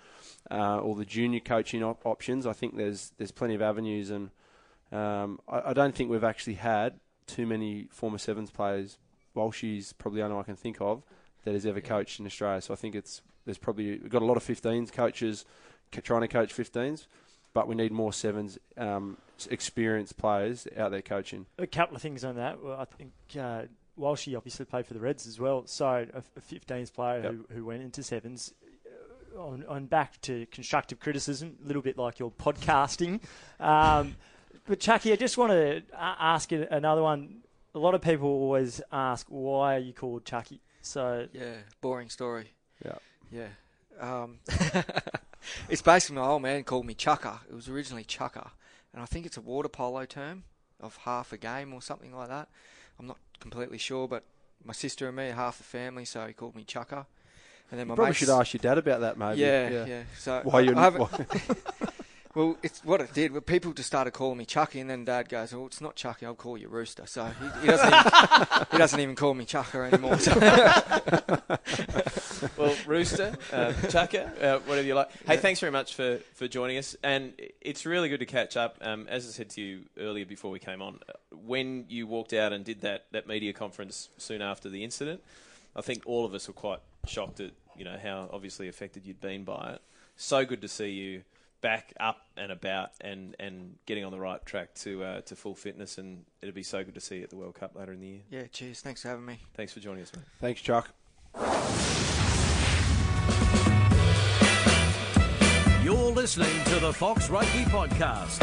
[0.51, 4.31] uh, all the junior coaching op- options, I think there's there's plenty of avenues, and
[4.93, 8.99] um, I, I don't think we've actually had too many former sevens players.
[9.35, 11.03] Walshy's probably the only one I can think of
[11.45, 12.61] that has ever coached in Australia.
[12.61, 15.45] So I think it's there's probably we've got a lot of 15s coaches
[16.03, 17.07] trying to coach 15s,
[17.55, 19.17] but we need more sevens um,
[19.51, 21.47] experienced players out there coaching.
[21.59, 22.63] A couple of things on that.
[22.63, 23.63] Well, I think uh,
[23.99, 27.33] Walshy obviously played for the Reds as well, so a, a 15s player Yep.
[27.33, 28.53] who, who went into sevens.
[29.35, 33.21] uh, On, on back to constructive criticism, a little bit like your podcasting.
[33.61, 34.17] Um,
[34.67, 37.43] but Chucky, I just want to ask you another one.
[37.75, 40.61] A lot of people always ask, why are you called Chucky?
[40.83, 42.53] So Yeah, boring story.
[42.85, 42.95] Yeah.
[43.33, 43.49] Yeah.
[44.01, 44.39] Um,
[45.69, 47.41] it's basically my old man called me Chucker.
[47.51, 48.51] It was originally Chucker,
[48.93, 50.45] and I think it's a water polo term
[50.81, 52.49] of half a game or something like that.
[52.99, 54.25] I'm not completely sure, but
[54.65, 57.07] my sister and me are half the family, so he called me Chucker.
[57.71, 59.41] And then my Probably mates- should ask your dad about that, maybe.
[59.41, 60.03] Yeah, yeah.
[60.19, 60.75] So Why you?
[60.77, 61.27] I haven't- why-
[62.35, 63.33] well, it's what it did.
[63.33, 66.27] Well, people just started calling me Chucky, and then Dad goes, "Oh, it's not Chucky.
[66.27, 69.85] I'll call you Rooster." So he, he doesn't even, he doesn't even call me Chucker
[69.85, 70.19] anymore.
[70.19, 70.33] So.
[73.03, 75.11] Rooster, uh, Chucker, uh, whatever you like.
[75.27, 76.95] Hey, thanks very much for, for joining us.
[77.03, 78.79] And it's really good to catch up.
[78.81, 81.01] Um, as I said to you earlier before we came on,
[81.45, 85.21] when you walked out and did that, that media conference soon after the incident,
[85.75, 89.21] I think all of us were quite shocked at you know how obviously affected you'd
[89.21, 89.83] been by it.
[90.17, 91.23] So good to see you
[91.63, 95.55] back up and about and, and getting on the right track to uh, to full
[95.55, 95.99] fitness.
[95.99, 98.07] And it'll be so good to see you at the World Cup later in the
[98.07, 98.21] year.
[98.31, 98.81] yeah, cheers.
[98.81, 99.39] Thanks for having me.
[99.55, 100.25] Thanks for joining us, mate.
[100.41, 100.91] Thanks, Chuck.
[105.93, 108.43] You're listening to the Fox Rugby Podcast.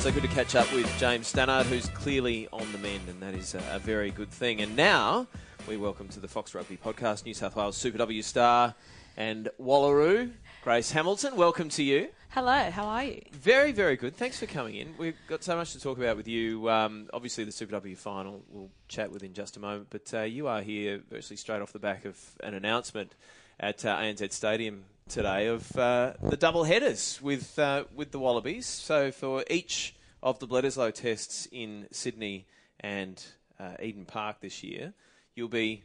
[0.00, 3.34] So good to catch up with James Stannard, who's clearly on the mend, and that
[3.34, 4.62] is a, a very good thing.
[4.62, 5.28] And now
[5.68, 8.74] we welcome to the Fox Rugby Podcast New South Wales Super W star
[9.16, 10.32] and Wallaroo,
[10.64, 11.36] Grace Hamilton.
[11.36, 12.08] Welcome to you.
[12.30, 13.22] Hello, how are you?
[13.30, 14.16] Very, very good.
[14.16, 14.92] Thanks for coming in.
[14.98, 16.68] We've got so much to talk about with you.
[16.68, 20.22] Um, obviously, the Super W final we'll chat with in just a moment, but uh,
[20.22, 23.14] you are here virtually straight off the back of an announcement
[23.60, 28.66] at uh, ANZ Stadium today of uh, the double headers with uh, with the Wallabies.
[28.66, 32.46] So for each of the Bledisloe tests in Sydney
[32.80, 33.22] and
[33.58, 34.94] uh, Eden Park this year,
[35.34, 35.84] you'll be.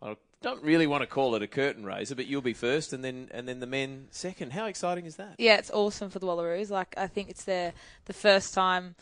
[0.00, 3.02] I don't really want to call it a curtain raiser, but you'll be first, and
[3.02, 4.52] then and then the men second.
[4.52, 5.34] How exciting is that?
[5.38, 6.70] Yeah, it's awesome for the Wallaroos.
[6.70, 7.72] Like I think it's their
[8.04, 8.94] the first time,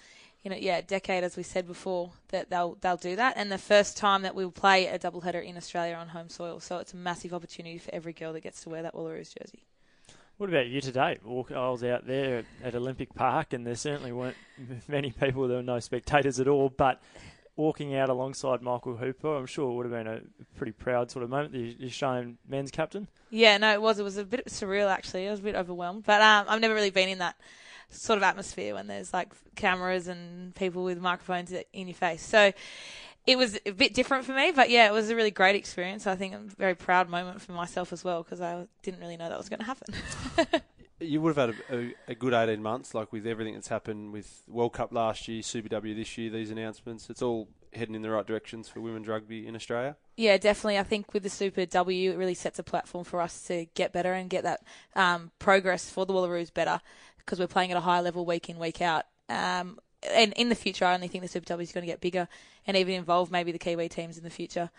[0.47, 3.59] you know, yeah, decade as we said before that they'll they'll do that, and the
[3.59, 6.61] first time that we'll play a doubleheader in Australia on home soil.
[6.61, 9.65] So it's a massive opportunity for every girl that gets to wear that Wallaroos jersey.
[10.37, 11.19] What about you today?
[11.25, 14.37] Walk, I was out there at Olympic Park, and there certainly weren't
[14.89, 15.49] many people.
[15.49, 16.69] There were no spectators at all.
[16.69, 17.03] But
[17.57, 20.21] walking out alongside Michael Hooper, I'm sure it would have been a
[20.57, 21.55] pretty proud sort of moment.
[21.55, 23.09] The the Australian men's captain.
[23.31, 23.99] Yeah, no, it was.
[23.99, 25.27] It was a bit surreal actually.
[25.27, 27.35] I was a bit overwhelmed, but um, I've never really been in that
[27.91, 32.23] sort of atmosphere when there's like cameras and people with microphones in your face.
[32.23, 32.53] So
[33.27, 36.07] it was a bit different for me, but yeah, it was a really great experience.
[36.07, 39.29] I think a very proud moment for myself as well because I didn't really know
[39.29, 39.95] that was going to happen.
[40.99, 44.15] You would have had a, a, a good 18 months, like with everything that's happened
[44.15, 47.11] with World Cup last year, Super W this year, these announcements.
[47.11, 49.97] It's all heading in the right directions for women's rugby in Australia.
[50.17, 50.79] Yeah, definitely.
[50.79, 53.93] I think with the Super W, it really sets a platform for us to get
[53.93, 54.63] better and get that
[54.95, 56.81] um, progress for the Wallaroos better
[57.27, 59.05] because we're playing at a high level week in, week out.
[59.29, 59.79] Um,
[60.15, 62.29] and in the future, I only think the Super W is going to get bigger
[62.67, 64.71] and even involve maybe the Kiwi teams in the future.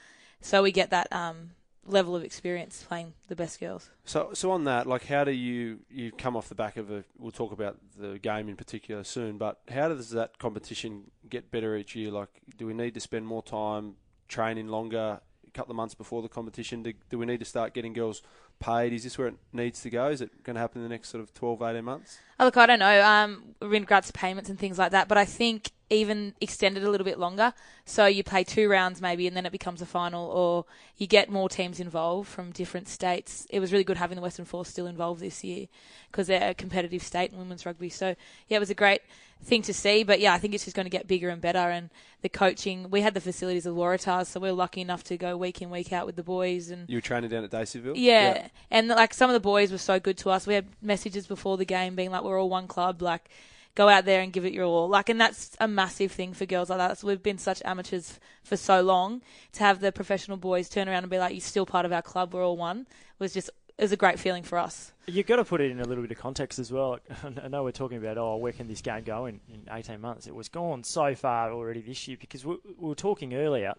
[0.42, 1.52] So we get that um,
[1.86, 3.90] level of experience playing the best girls.
[4.06, 7.04] So, so on that, like, how do you you come off the back of a?
[7.18, 11.76] We'll talk about the game in particular soon, but how does that competition get better
[11.76, 12.12] each year?
[12.12, 13.96] Like, do we need to spend more time
[14.28, 16.84] training longer, a couple of months before the competition?
[16.84, 18.22] Do, do we need to start getting girls
[18.60, 18.94] paid?
[18.94, 20.10] Is this where it needs to go?
[20.10, 22.20] Is it going to happen in the next sort of 12, 18 months?
[22.40, 23.04] Oh, look, I don't know.
[23.04, 26.90] Um, in regards to payments and things like that, but I think even extended a
[26.90, 27.54] little bit longer.
[27.86, 30.66] So you play two rounds maybe, and then it becomes a final, or
[30.98, 33.48] you get more teams involved from different states.
[33.50, 35.68] It was really good having the Western Force still involved this year
[36.12, 37.90] because they're a competitive state in women's rugby.
[37.90, 38.16] So
[38.48, 39.02] yeah, it was a great
[39.44, 40.04] thing to see.
[40.04, 41.60] But yeah, I think it's just going to get bigger and better.
[41.60, 41.90] And
[42.22, 45.38] the coaching, we had the facilities of Waratahs, so we are lucky enough to go
[45.38, 46.90] week in week out with the boys and.
[46.90, 47.94] You were training down at Daceyville?
[47.96, 48.48] Yeah.
[48.72, 50.48] and like some of the boys were so good to us.
[50.48, 53.30] We had messages before the game being like, "We're all one club." Like
[53.76, 54.90] go out there and give it your all.
[54.90, 56.98] Like, and that's a massive thing for girls like that.
[56.98, 59.22] So we've been such amateurs for so long
[59.54, 62.02] to have the professional boys turn around and be like, "You're still part of our
[62.02, 62.34] club.
[62.34, 62.88] We're all one."
[63.20, 64.92] Was just is a great feeling for us.
[65.06, 67.00] You've got to put it in a little bit of context as well.
[67.44, 70.28] I know we're talking about, oh, where can this game go in, in 18 months?
[70.28, 73.74] It was gone so far already this year because we, we were talking earlier.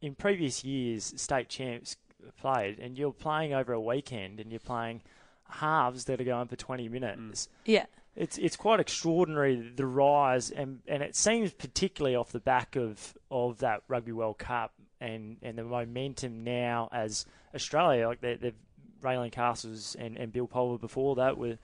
[0.00, 1.96] In previous years, state champs
[2.40, 5.02] played, and you're playing over a weekend and you're playing
[5.48, 7.46] halves that are going for 20 minutes.
[7.46, 7.58] Mm.
[7.64, 7.86] Yeah
[8.18, 13.16] it's it's quite extraordinary the rise and and it seems particularly off the back of
[13.30, 18.52] of that Rugby World Cup and and the momentum now as Australia like they're, they're
[19.00, 21.58] Raelene Castles and, and Bill Pulver before that were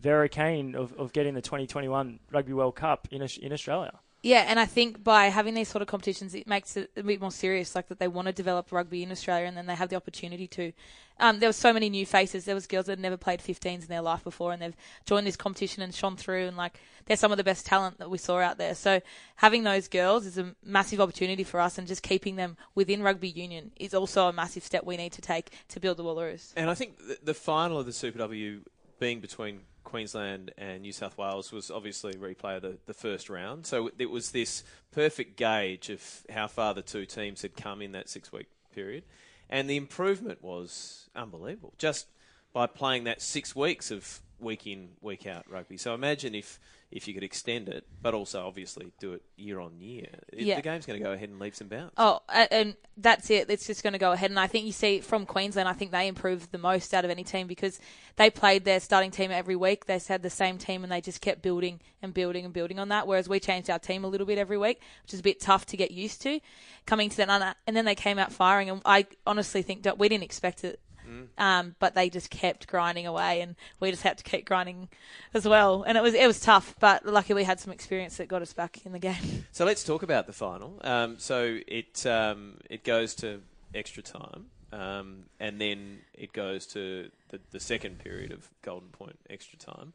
[0.00, 4.00] very keen of, of getting the 2021 Rugby World Cup in in Australia.
[4.24, 7.20] Yeah, and I think by having these sort of competitions, it makes it a bit
[7.20, 7.74] more serious.
[7.74, 10.46] Like that, they want to develop rugby in Australia, and then they have the opportunity
[10.48, 10.72] to.
[11.20, 12.46] Um, there were so many new faces.
[12.46, 15.26] There was girls that had never played 15s in their life before, and they've joined
[15.26, 16.46] this competition and shone through.
[16.46, 18.74] And like, they're some of the best talent that we saw out there.
[18.74, 19.02] So
[19.36, 23.28] having those girls is a massive opportunity for us, and just keeping them within rugby
[23.28, 26.54] union is also a massive step we need to take to build the Wallaroos.
[26.56, 28.62] And I think the final of the Super W
[28.98, 33.66] being between Queensland and New South Wales was obviously replay of the, the first round.
[33.66, 37.92] So it was this perfect gauge of how far the two teams had come in
[37.92, 39.04] that six week period.
[39.48, 42.06] And the improvement was unbelievable just
[42.52, 45.76] by playing that six weeks of week in, week out rugby.
[45.76, 46.58] So imagine if
[46.94, 50.06] if you could extend it, but also obviously do it year on year.
[50.32, 50.54] Yeah.
[50.54, 51.92] The game's going to go ahead and leaps and bounds.
[51.96, 53.50] Oh, and that's it.
[53.50, 54.30] It's just going to go ahead.
[54.30, 57.10] And I think you see from Queensland, I think they improved the most out of
[57.10, 57.80] any team because
[58.14, 59.86] they played their starting team every week.
[59.86, 62.90] They had the same team and they just kept building and building and building on
[62.90, 63.08] that.
[63.08, 65.66] Whereas we changed our team a little bit every week, which is a bit tough
[65.66, 66.38] to get used to
[66.86, 67.56] coming to that.
[67.66, 68.70] And then they came out firing.
[68.70, 70.78] And I honestly think that we didn't expect it
[71.14, 71.42] Mm.
[71.42, 74.88] Um, but they just kept grinding away, and we just had to keep grinding
[75.32, 75.82] as well.
[75.86, 78.52] And it was it was tough, but luckily we had some experience that got us
[78.52, 79.14] back in the game.
[79.52, 80.80] So let's talk about the final.
[80.82, 83.40] Um, so it um, it goes to
[83.72, 89.16] extra time, um, and then it goes to the, the second period of Golden Point
[89.30, 89.92] extra time,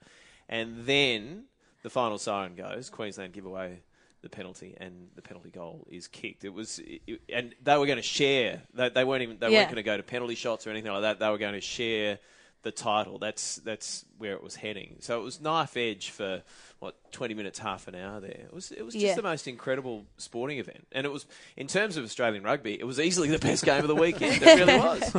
[0.47, 1.43] and then
[1.83, 2.89] the final siren goes.
[2.89, 3.79] Queensland give away
[4.21, 6.43] the penalty and the penalty goal is kicked.
[6.43, 8.61] It was, it, and they were going to share.
[8.73, 9.39] They, they weren't even.
[9.39, 9.59] They yeah.
[9.59, 11.19] weren't going to go to penalty shots or anything like that.
[11.19, 12.19] They were going to share
[12.63, 13.17] the title.
[13.19, 14.97] That's that's where it was heading.
[14.99, 16.43] So it was knife edge for
[16.79, 18.19] what twenty minutes, half an hour.
[18.19, 19.15] There, it was it was just yeah.
[19.15, 22.99] the most incredible sporting event, and it was in terms of Australian rugby, it was
[22.99, 24.41] easily the best game of the weekend.
[24.41, 25.15] it really was.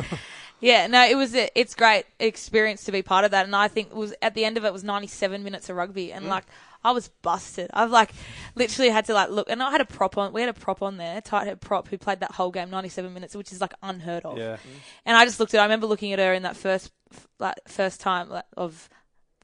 [0.59, 1.35] Yeah, no, it was.
[1.35, 4.35] A, it's great experience to be part of that, and I think it was at
[4.35, 6.29] the end of it was ninety seven minutes of rugby, and mm.
[6.29, 6.45] like
[6.83, 7.69] I was busted.
[7.73, 8.11] I've like
[8.55, 10.33] literally had to like look, and I had a prop on.
[10.33, 12.89] We had a prop on there, tight head prop, who played that whole game, ninety
[12.89, 14.37] seven minutes, which is like unheard of.
[14.37, 14.57] Yeah.
[15.05, 15.59] And I just looked at.
[15.59, 16.91] I remember looking at her in that first
[17.39, 18.89] like first time like, of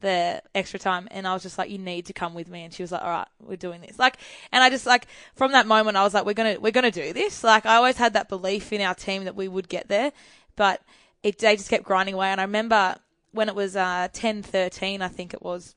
[0.01, 2.73] the extra time and I was just like you need to come with me and
[2.73, 4.17] she was like all right we're doing this like
[4.51, 6.89] and I just like from that moment I was like we're going to we're going
[6.89, 9.67] to do this like I always had that belief in our team that we would
[9.67, 10.11] get there
[10.55, 10.81] but
[11.23, 12.95] it they just kept grinding away and I remember
[13.31, 15.75] when it was uh 10 13 I think it was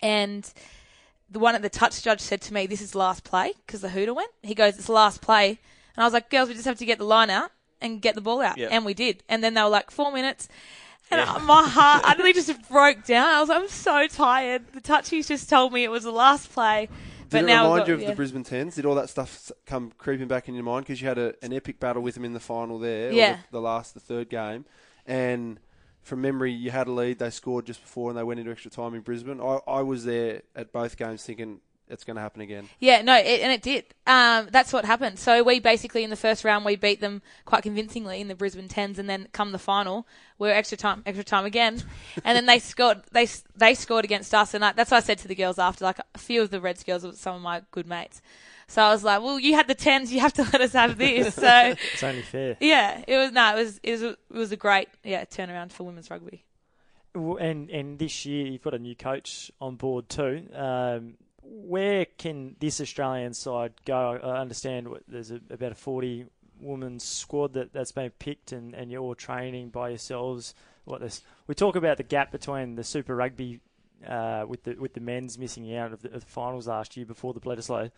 [0.00, 0.52] and
[1.30, 3.90] the one at the touch judge said to me, "This is last play because the
[3.90, 6.66] hooter went." He goes, "It's the last play," and I was like, "Girls, we just
[6.66, 8.70] have to get the line out and get the ball out," yep.
[8.72, 9.22] and we did.
[9.28, 10.48] And then they were like, four minutes."
[11.10, 11.38] And yeah.
[11.38, 13.28] my heart, I really just broke down.
[13.28, 14.72] I was like, I'm so tired.
[14.72, 16.88] The touchies just told me it was the last play.
[17.28, 18.10] Did it remind got, you of yeah.
[18.10, 18.76] the Brisbane Tens?
[18.76, 21.52] Did all that stuff come creeping back in your mind because you had a, an
[21.52, 23.34] epic battle with them in the final there, yeah.
[23.36, 24.64] The, the, last, the third game,
[25.06, 25.58] and
[26.06, 27.18] from memory, you had a lead.
[27.18, 29.40] They scored just before, and they went into extra time in Brisbane.
[29.40, 32.68] I, I was there at both games, thinking it's going to happen again.
[32.78, 33.84] Yeah, no, it, and it did.
[34.06, 35.18] Um, that's what happened.
[35.18, 38.68] So we basically in the first round we beat them quite convincingly in the Brisbane
[38.68, 40.06] Tens, and then come the final,
[40.38, 41.82] we're extra time, extra time again,
[42.24, 43.02] and then they scored.
[43.10, 45.84] They they scored against us, and I, that's what I said to the girls after.
[45.84, 48.22] Like a few of the Reds girls some of my good mates.
[48.68, 50.98] So I was like, well, you had the tens, you have to let us have
[50.98, 51.34] this.
[51.34, 51.46] So
[51.92, 52.56] it's only fair.
[52.60, 55.84] Yeah, it was no, it was it was it was a great yeah turnaround for
[55.84, 56.44] women's rugby.
[57.14, 60.46] And and this year you've got a new coach on board too.
[60.54, 64.18] Um, where can this Australian side go?
[64.22, 66.26] I understand there's a, about a 40
[66.60, 70.54] women's squad that, that's been picked, and, and you're all training by yourselves.
[70.84, 71.22] What this?
[71.46, 73.60] We talk about the gap between the Super Rugby
[74.06, 77.06] uh, with the with the men's missing out of the, of the finals last year
[77.06, 77.90] before the Bledisloe,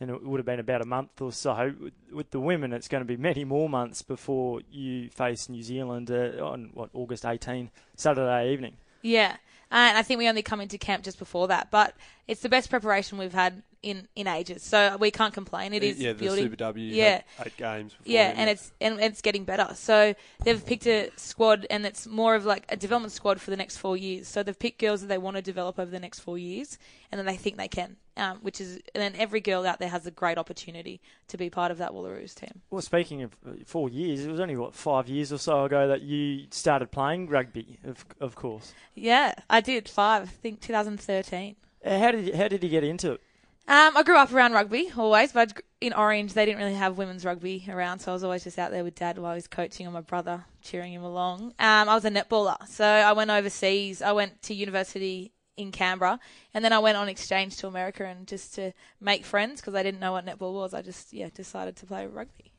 [0.00, 1.74] and it would have been about a month or so.
[2.12, 6.10] With, the women, it's going to be many more months before you face New Zealand
[6.10, 8.76] uh, on what August 18, Saturday evening.
[9.02, 9.36] Yeah,
[9.70, 11.94] and I think we only come into camp just before that, but
[12.26, 15.74] it's the best preparation we've had in, in ages, so we can't complain.
[15.74, 16.44] It is yeah, the building.
[16.44, 16.92] Super W.
[16.94, 17.20] Yeah.
[17.44, 17.92] eight games.
[17.92, 18.36] Before Yeah, then.
[18.38, 19.74] and it's and it's getting better.
[19.74, 23.56] So they've picked a squad, and it's more of like a development squad for the
[23.56, 24.26] next four years.
[24.26, 26.78] So they've picked girls that they want to develop over the next four years,
[27.12, 27.96] and then they think they can.
[28.16, 31.50] Um, which is, and then every girl out there has a great opportunity to be
[31.50, 32.62] part of that Wallaroos team.
[32.70, 35.88] Well, speaking of uh, four years, it was only what five years or so ago
[35.88, 37.78] that you started playing rugby.
[37.84, 38.72] Of of course.
[38.94, 40.22] Yeah, I did five.
[40.22, 41.56] I think 2013.
[41.84, 43.20] Uh, How did you, how did you get into it?
[43.66, 47.24] Um, I grew up around rugby always, but in Orange they didn't really have women's
[47.24, 49.86] rugby around, so I was always just out there with Dad while he was coaching
[49.86, 51.54] and my brother cheering him along.
[51.58, 54.02] Um, I was a netballer, so I went overseas.
[54.02, 56.20] I went to university in Canberra,
[56.52, 59.82] and then I went on exchange to America and just to make friends because I
[59.82, 60.74] didn't know what netball was.
[60.74, 62.52] I just yeah decided to play rugby.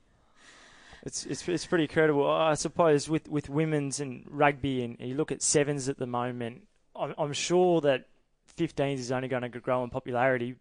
[1.03, 2.27] It's, it's it's pretty incredible.
[2.27, 6.63] I suppose with, with women's and rugby, and you look at sevens at the moment,
[6.95, 8.05] I'm, I'm sure that
[8.57, 10.55] 15s is only going to grow in popularity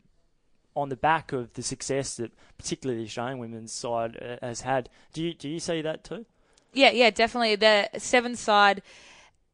[0.76, 4.88] on the back of the success that particularly the Australian women's side uh, has had.
[5.12, 6.26] Do you do you see that too?
[6.72, 7.54] Yeah, yeah, definitely.
[7.56, 8.82] The seven side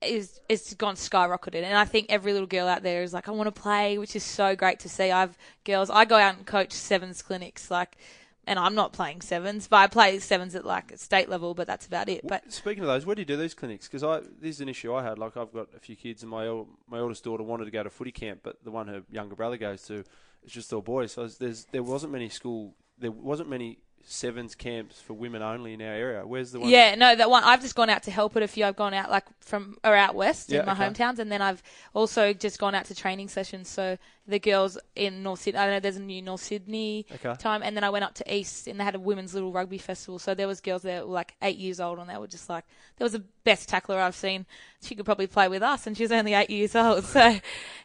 [0.02, 3.32] is is gone skyrocketed, and I think every little girl out there is like, I
[3.32, 5.10] want to play, which is so great to see.
[5.10, 5.90] I've girls.
[5.90, 7.98] I go out and coach sevens clinics, like,
[8.46, 11.86] and I'm not playing sevens, but I play sevens at like state level, but that's
[11.86, 12.26] about it.
[12.26, 13.86] But Speaking of those, where do you do these clinics?
[13.86, 15.18] Because I this is an issue I had.
[15.18, 17.82] Like I've got a few kids, and my el- my eldest daughter wanted to go
[17.82, 20.04] to footy camp, but the one her younger brother goes to
[20.44, 21.12] is just all boys.
[21.12, 25.82] So there's there wasn't many school there wasn't many sevens camps for women only in
[25.82, 26.26] our area.
[26.26, 26.70] Where's the one?
[26.70, 27.44] Yeah, no, that one.
[27.44, 28.64] I've just gone out to help at a few.
[28.64, 30.88] I've gone out like from or out west Yeah, in my okay.
[30.88, 31.62] hometowns, and then I've
[31.94, 33.68] also just gone out to training sessions.
[33.68, 37.34] So the girls in North Sydney, I don't know there's a new North Sydney Okay.
[37.38, 39.78] time, and then I went up to East, and they had a women's little rugby
[39.78, 40.18] festival.
[40.18, 42.48] So there was girls there that were like eight years old, and they were just
[42.48, 42.64] like,
[42.96, 44.46] there was the best tackler I've seen.
[44.82, 47.04] She could probably play with us, and she was only eight years old.
[47.04, 47.38] So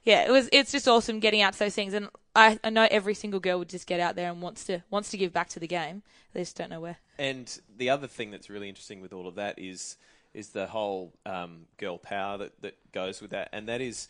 [0.03, 0.49] yeah, it was.
[0.53, 3.60] It's just awesome getting out to those things, and I, I know every single girl
[3.60, 6.04] would just get out there and wants to wants to give back to the game.
[6.34, 6.98] They just don't know where.
[7.17, 9.98] And the other thing that's really interesting with all of that is
[10.34, 14.10] is the whole um, girl power that, that goes with that, and that is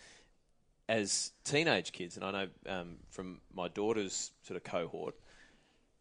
[0.88, 5.16] as teenage kids, and I know um, from my daughter's sort of cohort,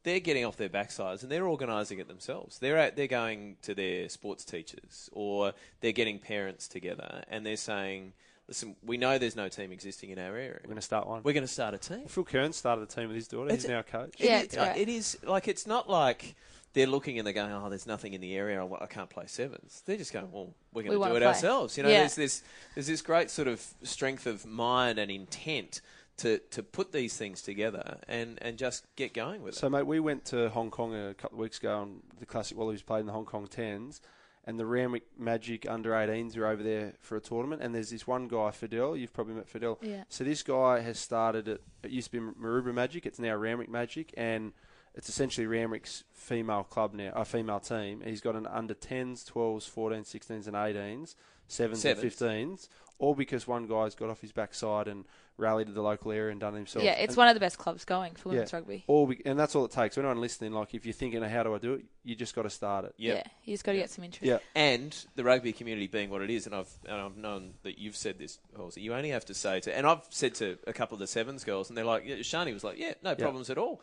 [0.03, 2.59] they're getting off their backsides and they're organising it themselves.
[2.59, 8.13] They're they're going to their sports teachers or they're getting parents together and they're saying,
[8.49, 10.59] "Listen, we know there's no team existing in our area.
[10.63, 11.23] We're going to start one.
[11.23, 13.49] We're going to start a team." Phil Kern started the team with his daughter.
[13.51, 14.15] It's He's a- now a coach.
[14.19, 14.77] Yeah, It it's is- great.
[14.77, 16.35] it is like it's not like
[16.73, 18.65] they're looking and they're going, "Oh, there's nothing in the area.
[18.65, 19.83] I I can't play sevens.
[19.87, 21.27] They're just going, "Well, we're going to wanna do it play.
[21.29, 22.01] ourselves." You know, Yeah.
[22.01, 22.43] there's this
[22.75, 25.81] there's this great sort of strength of mind and intent
[26.19, 29.61] to to put these things together and and just get going with So, it.
[29.63, 32.57] So, mate, we went to Hong Kong a couple of weeks ago, and the Classic
[32.57, 34.01] Wallabies played in the Hong Kong Tens,
[34.47, 37.63] and the Randwick Magic under 18s are over there for a tournament.
[37.63, 38.97] And there's this one guy, Fidel.
[38.97, 39.79] You've probably met Fidel.
[39.81, 40.05] Yeah.
[40.09, 41.63] So this guy has started it.
[41.83, 43.07] It used to be Maroubra Magic.
[43.07, 44.53] It's now Randwick Magic, and
[44.95, 48.03] it's essentially Randwick's female club now, a female team.
[48.05, 51.15] He's got an under 10s, 12s, 14s, 16s, and 18s, 7s,
[51.49, 51.85] Sevens.
[51.85, 55.05] and 15s, all because one guy's got off his backside and
[55.37, 56.85] rallied to the local area and done it himself.
[56.85, 58.85] yeah, it's And- one of the best clubs going for women's rugby.
[58.87, 59.97] all be, and that's all it takes.
[59.97, 61.85] For anyone listening, like if you're thinking, how do I do it?
[62.05, 62.95] You just got to start it.
[62.99, 63.17] Yep.
[63.17, 64.25] Yeah, you just got to get some interest.
[64.25, 64.39] Yeah.
[64.55, 67.97] and the rugby community being what it is, and I've and I've known that you've
[67.97, 68.83] said this, Hoilesy.
[68.83, 71.43] You only have to say to, and I've said to a couple of the sevens
[71.43, 73.81] girls, and they're like, yeah, Shani was like, yeah, no problems at all.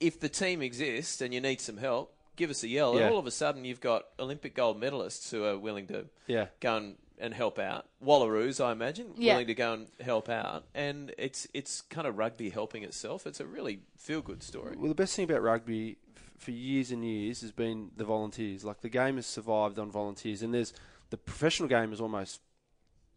[0.00, 3.02] If the team exists and you need some help, give us a yell, Yeah.
[3.04, 6.46] and all of a sudden you've got Olympic gold medalists who are willing to Yeah.
[6.60, 7.86] go and, and help out.
[8.04, 9.34] Wallaroos, I imagine, Yeah.
[9.34, 13.26] willing to go and help out, and it's it's kind of rugby helping itself.
[13.26, 14.76] It's a really feel good story.
[14.76, 18.64] Well, the best thing about rugby f- for years and years has been the volunteers.
[18.64, 20.74] Like the game has survived on volunteers, and there's
[21.10, 22.40] the professional game has almost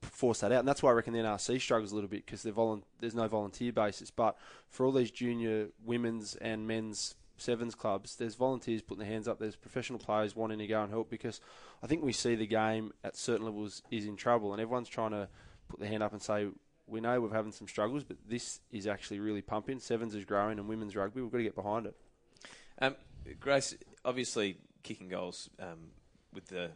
[0.01, 2.43] forced that out, and that's why I reckon the NRC struggles a little bit because
[2.45, 4.11] volun- there's no volunteer basis.
[4.11, 4.37] But
[4.69, 9.39] for all these junior women's and men's sevens clubs, there's volunteers putting their hands up.
[9.39, 11.41] There's professional players wanting to go and help because
[11.83, 15.11] I think we see the game at certain levels is in trouble, and everyone's trying
[15.11, 15.27] to
[15.69, 16.47] put their hand up and say.
[16.87, 19.79] We know we're having some struggles, but this is actually really pumping.
[19.79, 21.95] Sevens is growing, and women's rugby, we've got to get behind it.
[22.79, 22.95] Um,
[23.39, 25.89] Grace, obviously, kicking goals um,
[26.31, 26.69] with the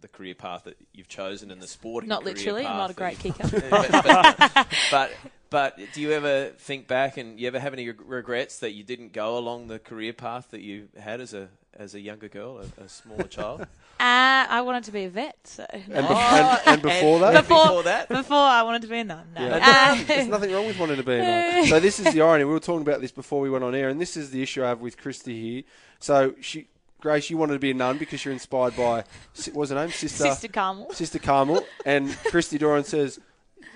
[0.00, 2.94] the career path that you've chosen and the sporting Not literally, I'm path not a
[2.94, 3.48] great kicker.
[3.70, 5.12] but, but, but
[5.48, 9.12] but do you ever think back and you ever have any regrets that you didn't
[9.12, 12.82] go along the career path that you had as a as a younger girl, a,
[12.82, 13.66] a smaller child?
[14.00, 16.08] Uh, I wanted to be a vet, so And, no.
[16.08, 19.24] be- and, and before that, Before- before that, before I wanted to be a nun.
[19.36, 19.46] No.
[19.46, 19.96] Yeah.
[20.00, 21.66] Uh, There's nothing wrong with wanting to be a nun.
[21.68, 22.42] So this is the irony.
[22.44, 24.64] We were talking about this before we went on air, and this is the issue
[24.64, 25.62] I have with Christy here.
[26.00, 26.66] So she,
[27.00, 29.76] Grace, you wanted to be a nun because you're inspired by si- what was her
[29.76, 30.90] name, sister, Sister Carmel.
[30.92, 33.20] Sister Carmel, and Christy Doran says,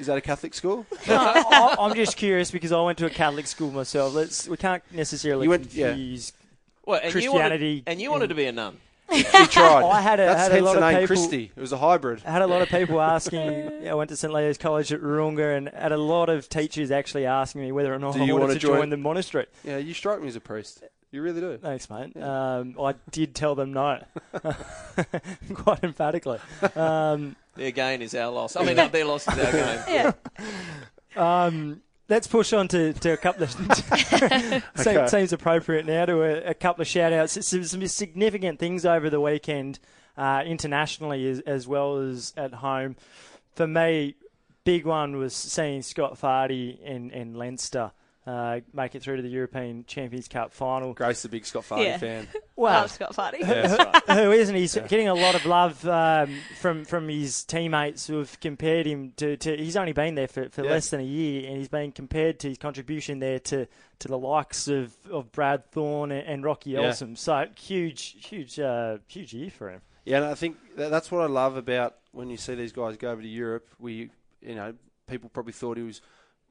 [0.01, 3.11] "Is that a Catholic school?" No, I, I'm just curious because I went to a
[3.11, 4.14] Catholic school myself.
[4.14, 5.90] Let's we can't necessarily You went- yeah.
[5.90, 6.32] confuse.
[6.89, 8.78] Well, and you Christianity wanted, and you wanted to be a nun.
[9.12, 9.82] She tried.
[9.91, 11.53] I had a- That's had a hence lot of name people- Christy.
[11.55, 12.22] It was a hybrid.
[12.26, 13.82] I had a lot of people asking.
[13.82, 16.91] yeah, I went to St Leo's College at Wahroonga, and had a lot of teachers
[16.91, 18.76] actually asking me whether or not Do I you wanted wanna to join?
[18.78, 19.47] join- the monastery.
[19.64, 20.82] Yeah, you strike me as a priest.
[21.11, 21.57] You really do.
[21.59, 22.16] Thanks, mate.
[22.18, 24.03] Um, I did tell them no,
[25.55, 26.39] quite emphatically.
[26.76, 28.57] Um, Their gain is our loss.
[28.57, 29.80] I mean, their loss is our gain.
[29.89, 30.12] Yeah.
[31.16, 33.54] Um, let's push on to, to a couple of.
[34.78, 34.94] Okay.
[34.94, 37.46] Seems, seems appropriate now to a, a couple of shout outs.
[37.46, 39.78] Some, some significant things over the weekend,
[40.16, 42.96] uh, internationally as, as well as at home.
[43.54, 44.14] For me,
[44.64, 47.92] big one was seeing Scott Fardy and, and Leinster
[48.29, 50.93] uh, make it through to the European Champions Cup final.
[50.93, 51.99] Grace, the big Scott Fardy Yeah.
[51.99, 52.29] fan.
[52.57, 53.39] Well, Love Scott Fardy.
[53.39, 53.72] Yeah,
[54.09, 54.18] right.
[54.18, 54.62] who isn't he?
[54.62, 59.12] He's getting a lot of love um, from from his teammates who have compared him
[59.18, 59.37] to.
[59.37, 60.70] to he's only been there for, for Yeah.
[60.72, 63.68] less than a year, and he's been compared to his contribution there to,
[64.01, 66.81] to the likes of, of Brad Thorn and, and Rocky Yeah.
[66.81, 67.16] Elsom.
[67.16, 69.81] So huge, huge, uh, huge year for him.
[70.05, 72.97] Yeah, and I think that, that's what I love about when you see these guys
[72.97, 73.68] go over to Europe.
[73.79, 74.11] We,
[74.43, 74.74] you know,
[75.07, 76.03] people probably thought he was a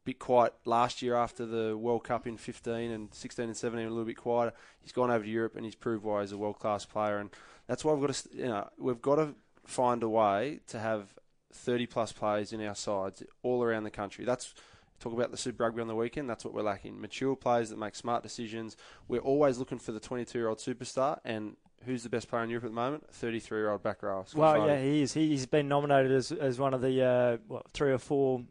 [0.07, 3.89] bit quiet last year after the World Cup in 15 and 16 and 17, a
[3.89, 4.53] little bit quieter.
[4.79, 7.29] He's gone over to Europe and he's proved why he's a world class player, and
[7.67, 9.35] that's why we've got to, you know, we've got to
[9.65, 11.13] find a way to have
[11.51, 14.23] 30 plus players in our sides all around the country.
[14.23, 14.53] That's
[15.01, 16.29] talk about the Super Rugby on the weekend.
[16.29, 18.77] That's what we're lacking: mature players that make smart decisions.
[19.09, 22.49] We're always looking for the 22 year old superstar, and who's the best player in
[22.49, 23.13] Europe at the moment?
[23.13, 24.23] 33 year old back row.
[24.25, 25.13] Scott Well, yeah, he is.
[25.13, 28.43] He, he's been nominated as as one of the uh, what, three or four,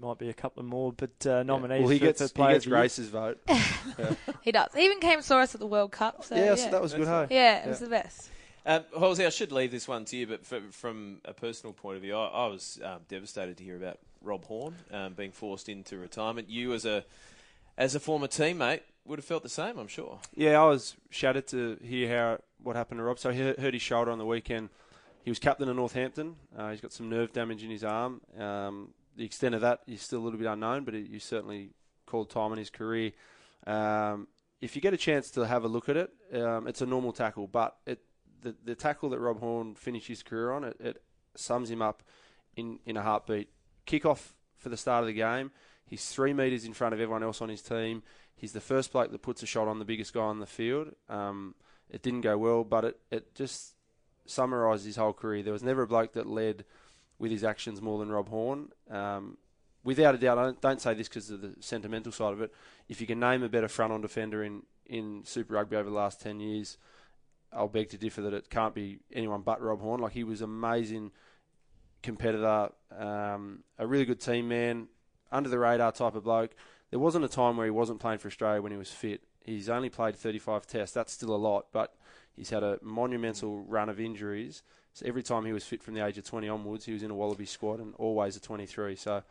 [0.00, 2.52] might be a couple more, but uh, nominees Well, he for, gets for he Player
[2.54, 2.82] gets of the Year.
[2.82, 3.40] Grace's vote.
[4.42, 4.68] He does.
[4.74, 6.24] He even came and saw us at the World Cup.
[6.24, 7.06] So, yeah, yeah, so that was good.
[7.06, 8.30] Hey, yeah, it was the best.
[8.64, 11.96] Um, Hoilesy, I should leave this one to you, but f from a personal point
[11.96, 15.68] of view, I, I was um, devastated to hear about Rob Horne um, being forced
[15.68, 16.48] into retirement.
[16.48, 17.04] You, as a
[17.76, 20.20] as a former teammate, would have felt the same, I'm sure.
[20.34, 23.18] Yeah, I was shattered to hear how what happened to Rob.
[23.18, 24.68] So he hurt hurt his shoulder on the weekend.
[25.24, 26.36] He was captain of Northampton.
[26.56, 28.20] Uh, he's got some nerve damage in his arm.
[28.38, 31.72] Um, the extent of that is still a little bit unknown, but he certainly
[32.06, 33.12] called time in his career.
[33.66, 34.28] Um,
[34.62, 37.12] if you get a chance to have a look at it, um, it's a normal
[37.12, 38.00] tackle, but it,
[38.40, 41.02] the the tackle that Rob Horne finished his career on, it, it
[41.34, 42.02] sums him up
[42.56, 43.50] in, in a heartbeat.
[43.86, 45.50] Kickoff for the start of the game.
[45.84, 48.02] He's three metres in front of everyone else on his team.
[48.34, 50.94] He's the first bloke that puts a shot on the biggest guy on the field.
[51.10, 51.54] Um,
[51.90, 53.74] it didn't go well, but it, it just
[54.24, 55.42] summarised his whole career.
[55.42, 56.64] There was never a bloke that led
[57.20, 58.70] with his actions more than Rob Horne.
[58.90, 59.36] Um,
[59.84, 62.52] without a doubt, I don't, don't say this because of the sentimental side of it.
[62.88, 65.94] If you can name a better front on defender in, in Super Rugby over the
[65.94, 66.78] last 10 years,
[67.52, 70.00] I'll beg to differ that it can't be anyone but Rob Horne.
[70.00, 71.12] Like, he was an amazing
[72.02, 74.88] competitor, um, a really good team man,
[75.30, 76.54] under the radar type of bloke.
[76.88, 79.22] There wasn't a time where he wasn't playing for Australia when he was fit.
[79.44, 80.94] He's only played 35 tests.
[80.94, 81.94] That's still a lot, but
[82.34, 84.62] he's had a monumental run of injuries.
[84.92, 87.10] So every time he was fit from the age of 20 onwards, he was in
[87.10, 88.96] a Wallaby squad and always a 23.
[88.96, 89.22] So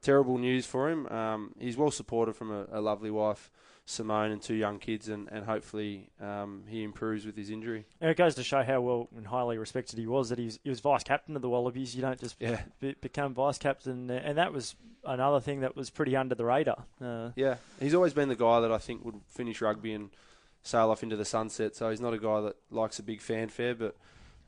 [0.00, 1.06] terrible news for him.
[1.08, 3.50] Um, he's well supported from a, a lovely wife,
[3.84, 7.84] Simone, and two young kids, and, and hopefully um, he improves with his injury.
[8.00, 10.58] And it goes to show how well and highly respected he was that he was,
[10.64, 11.94] he was vice captain of the Wallabies.
[11.94, 12.62] You don't just Yeah.
[12.80, 16.44] be, become vice captain, uh, and that was another thing that was pretty under the
[16.44, 16.84] radar.
[17.00, 20.10] Uh, Yeah, he's always been the guy that I think would finish rugby and
[20.62, 21.76] sail off into the sunset.
[21.76, 23.96] So he's not a guy that likes a big fanfare, but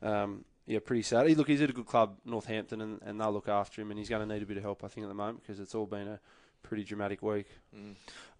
[0.01, 1.29] um, yeah, pretty sad.
[1.37, 4.09] Look, he's at a good club, Northampton, and, and they'll look after him, and he's
[4.09, 5.85] going to need a bit of help, I think, at the moment because it's all
[5.85, 6.19] been a
[6.63, 7.47] pretty dramatic week.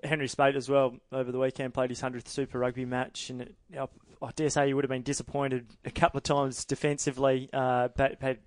[0.03, 3.55] Henry Speight as well over the weekend played his hundredth Super Rugby match, and it,
[3.79, 3.87] I,
[4.21, 7.49] I dare say he would have been disappointed a couple of times defensively.
[7.53, 8.37] Uh, but, but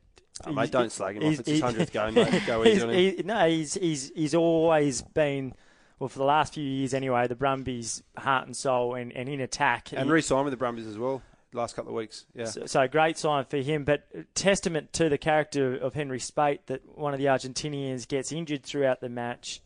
[0.47, 1.41] Oh, mate, don't slag him off.
[1.41, 2.43] It's his 100th game, mate.
[2.47, 2.95] Go easy on him.
[3.16, 5.53] he- no, he's he's he's always been.
[5.99, 9.41] Well, for the last few years anyway, the Brumbies' heart and soul, and, and in
[9.41, 9.89] attack.
[9.93, 11.22] And He- re-signed with the Brumbies as well
[11.53, 12.26] last couple of weeks.
[12.34, 12.46] Yeah.
[12.46, 16.82] So, so great sign for him, but testament to the character of Henry Speight that
[16.96, 19.61] one of the Argentinians gets injured throughout the match.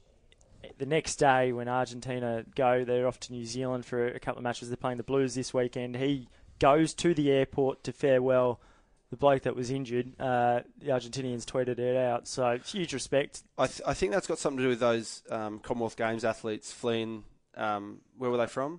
[0.79, 4.45] The next day, when Argentina go, they're off to New Zealand for a couple of
[4.45, 4.69] matches.
[4.69, 5.97] They're playing the Blues this weekend.
[5.97, 6.29] He
[6.61, 8.61] goes to the airport to farewell
[9.11, 10.13] the bloke that was injured.
[10.19, 12.27] Uh, the Argentinians tweeted it out.
[12.29, 13.43] So huge respect.
[13.59, 16.73] I, th- I think that's got something to do with those um, Commonwealth Games athletes
[16.73, 17.25] fleeing
[17.57, 18.79] Um, where were they from?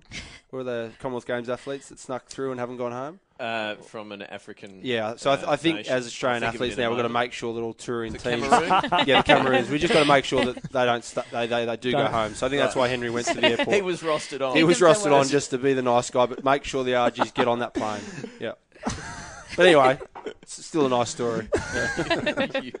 [0.50, 3.20] where were the Commonwealth Games athletes that snuck through and haven't gone home?
[3.38, 4.80] Uh, from an African.
[4.82, 5.92] Yeah, so I, th- uh, I think nation.
[5.92, 8.42] as Australian think athletes now, we've got to make sure that all touring The teams,
[8.48, 8.68] Cameroon?
[9.06, 11.64] yeah, the Cameroons, we just got to make sure that they don't, st- they, they
[11.64, 12.34] they do go Don't- home.
[12.34, 13.74] So I think that's why Henry went to the airport.
[13.74, 14.56] he was rostered on.
[14.56, 16.84] He was Keep them rusted on just to be the nice guy, but make sure
[16.84, 18.00] the RGs get on that plane.
[18.40, 18.52] Yeah.
[19.56, 19.98] But anyway,
[20.42, 21.48] it's still a nice story.
[21.54, 22.04] you
[22.38, 22.76] idiot.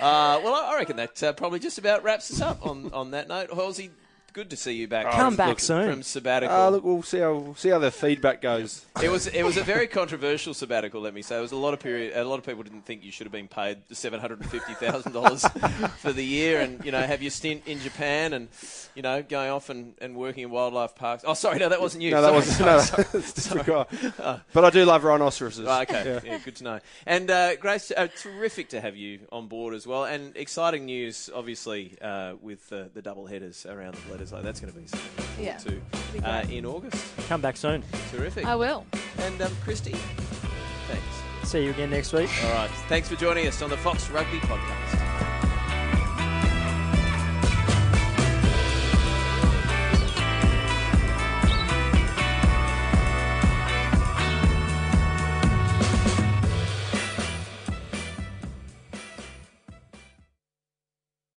[0.00, 3.10] Uh, well, I I reckon that uh, probably just about wraps us up on, on
[3.12, 3.50] that note.
[3.50, 3.90] Hoilesy,
[4.32, 5.10] good to see you back.
[5.12, 5.90] Come back look, soon.
[5.90, 6.56] From sabbatical.
[6.56, 8.84] Uh, look, we'll see how we'll see how the feedback goes.
[9.02, 11.00] It was it was a very controversial sabbatical.
[11.00, 12.16] Let me say, it was a lot of period.
[12.16, 14.74] A lot of people didn't think you should have been paid seven hundred and fifty
[14.74, 15.44] thousand dollars
[15.98, 18.48] for the year, and you know have your stint in Japan, and
[18.94, 21.24] you know going off and, and working in wildlife parks.
[21.26, 22.10] Oh, sorry, no, that wasn't you.
[22.10, 23.04] No, that Sorry, was sorry, no, sorry.
[23.12, 23.88] that's a different
[24.20, 24.40] guy.
[24.52, 25.66] But I do love rhinoceroses.
[25.66, 26.20] Oh, okay, Yeah.
[26.24, 26.38] yeah.
[26.38, 26.80] good to know.
[27.06, 31.30] And uh, Grace, uh, terrific to have you on board as well, and exciting news,
[31.34, 34.32] obviously, uh, with uh, the double headers around the letters.
[34.32, 35.58] Like that's going to be something to Yeah.
[35.58, 37.04] forward Be to uh, in August.
[37.28, 37.82] Come back soon.
[38.10, 38.44] Terrific.
[38.46, 38.86] I will.
[39.18, 41.50] And um, Christy, thanks.
[41.50, 42.30] See you again next week.
[42.44, 42.70] All right.
[42.88, 45.21] Thanks for joining us on the Fox Rugby Podcast.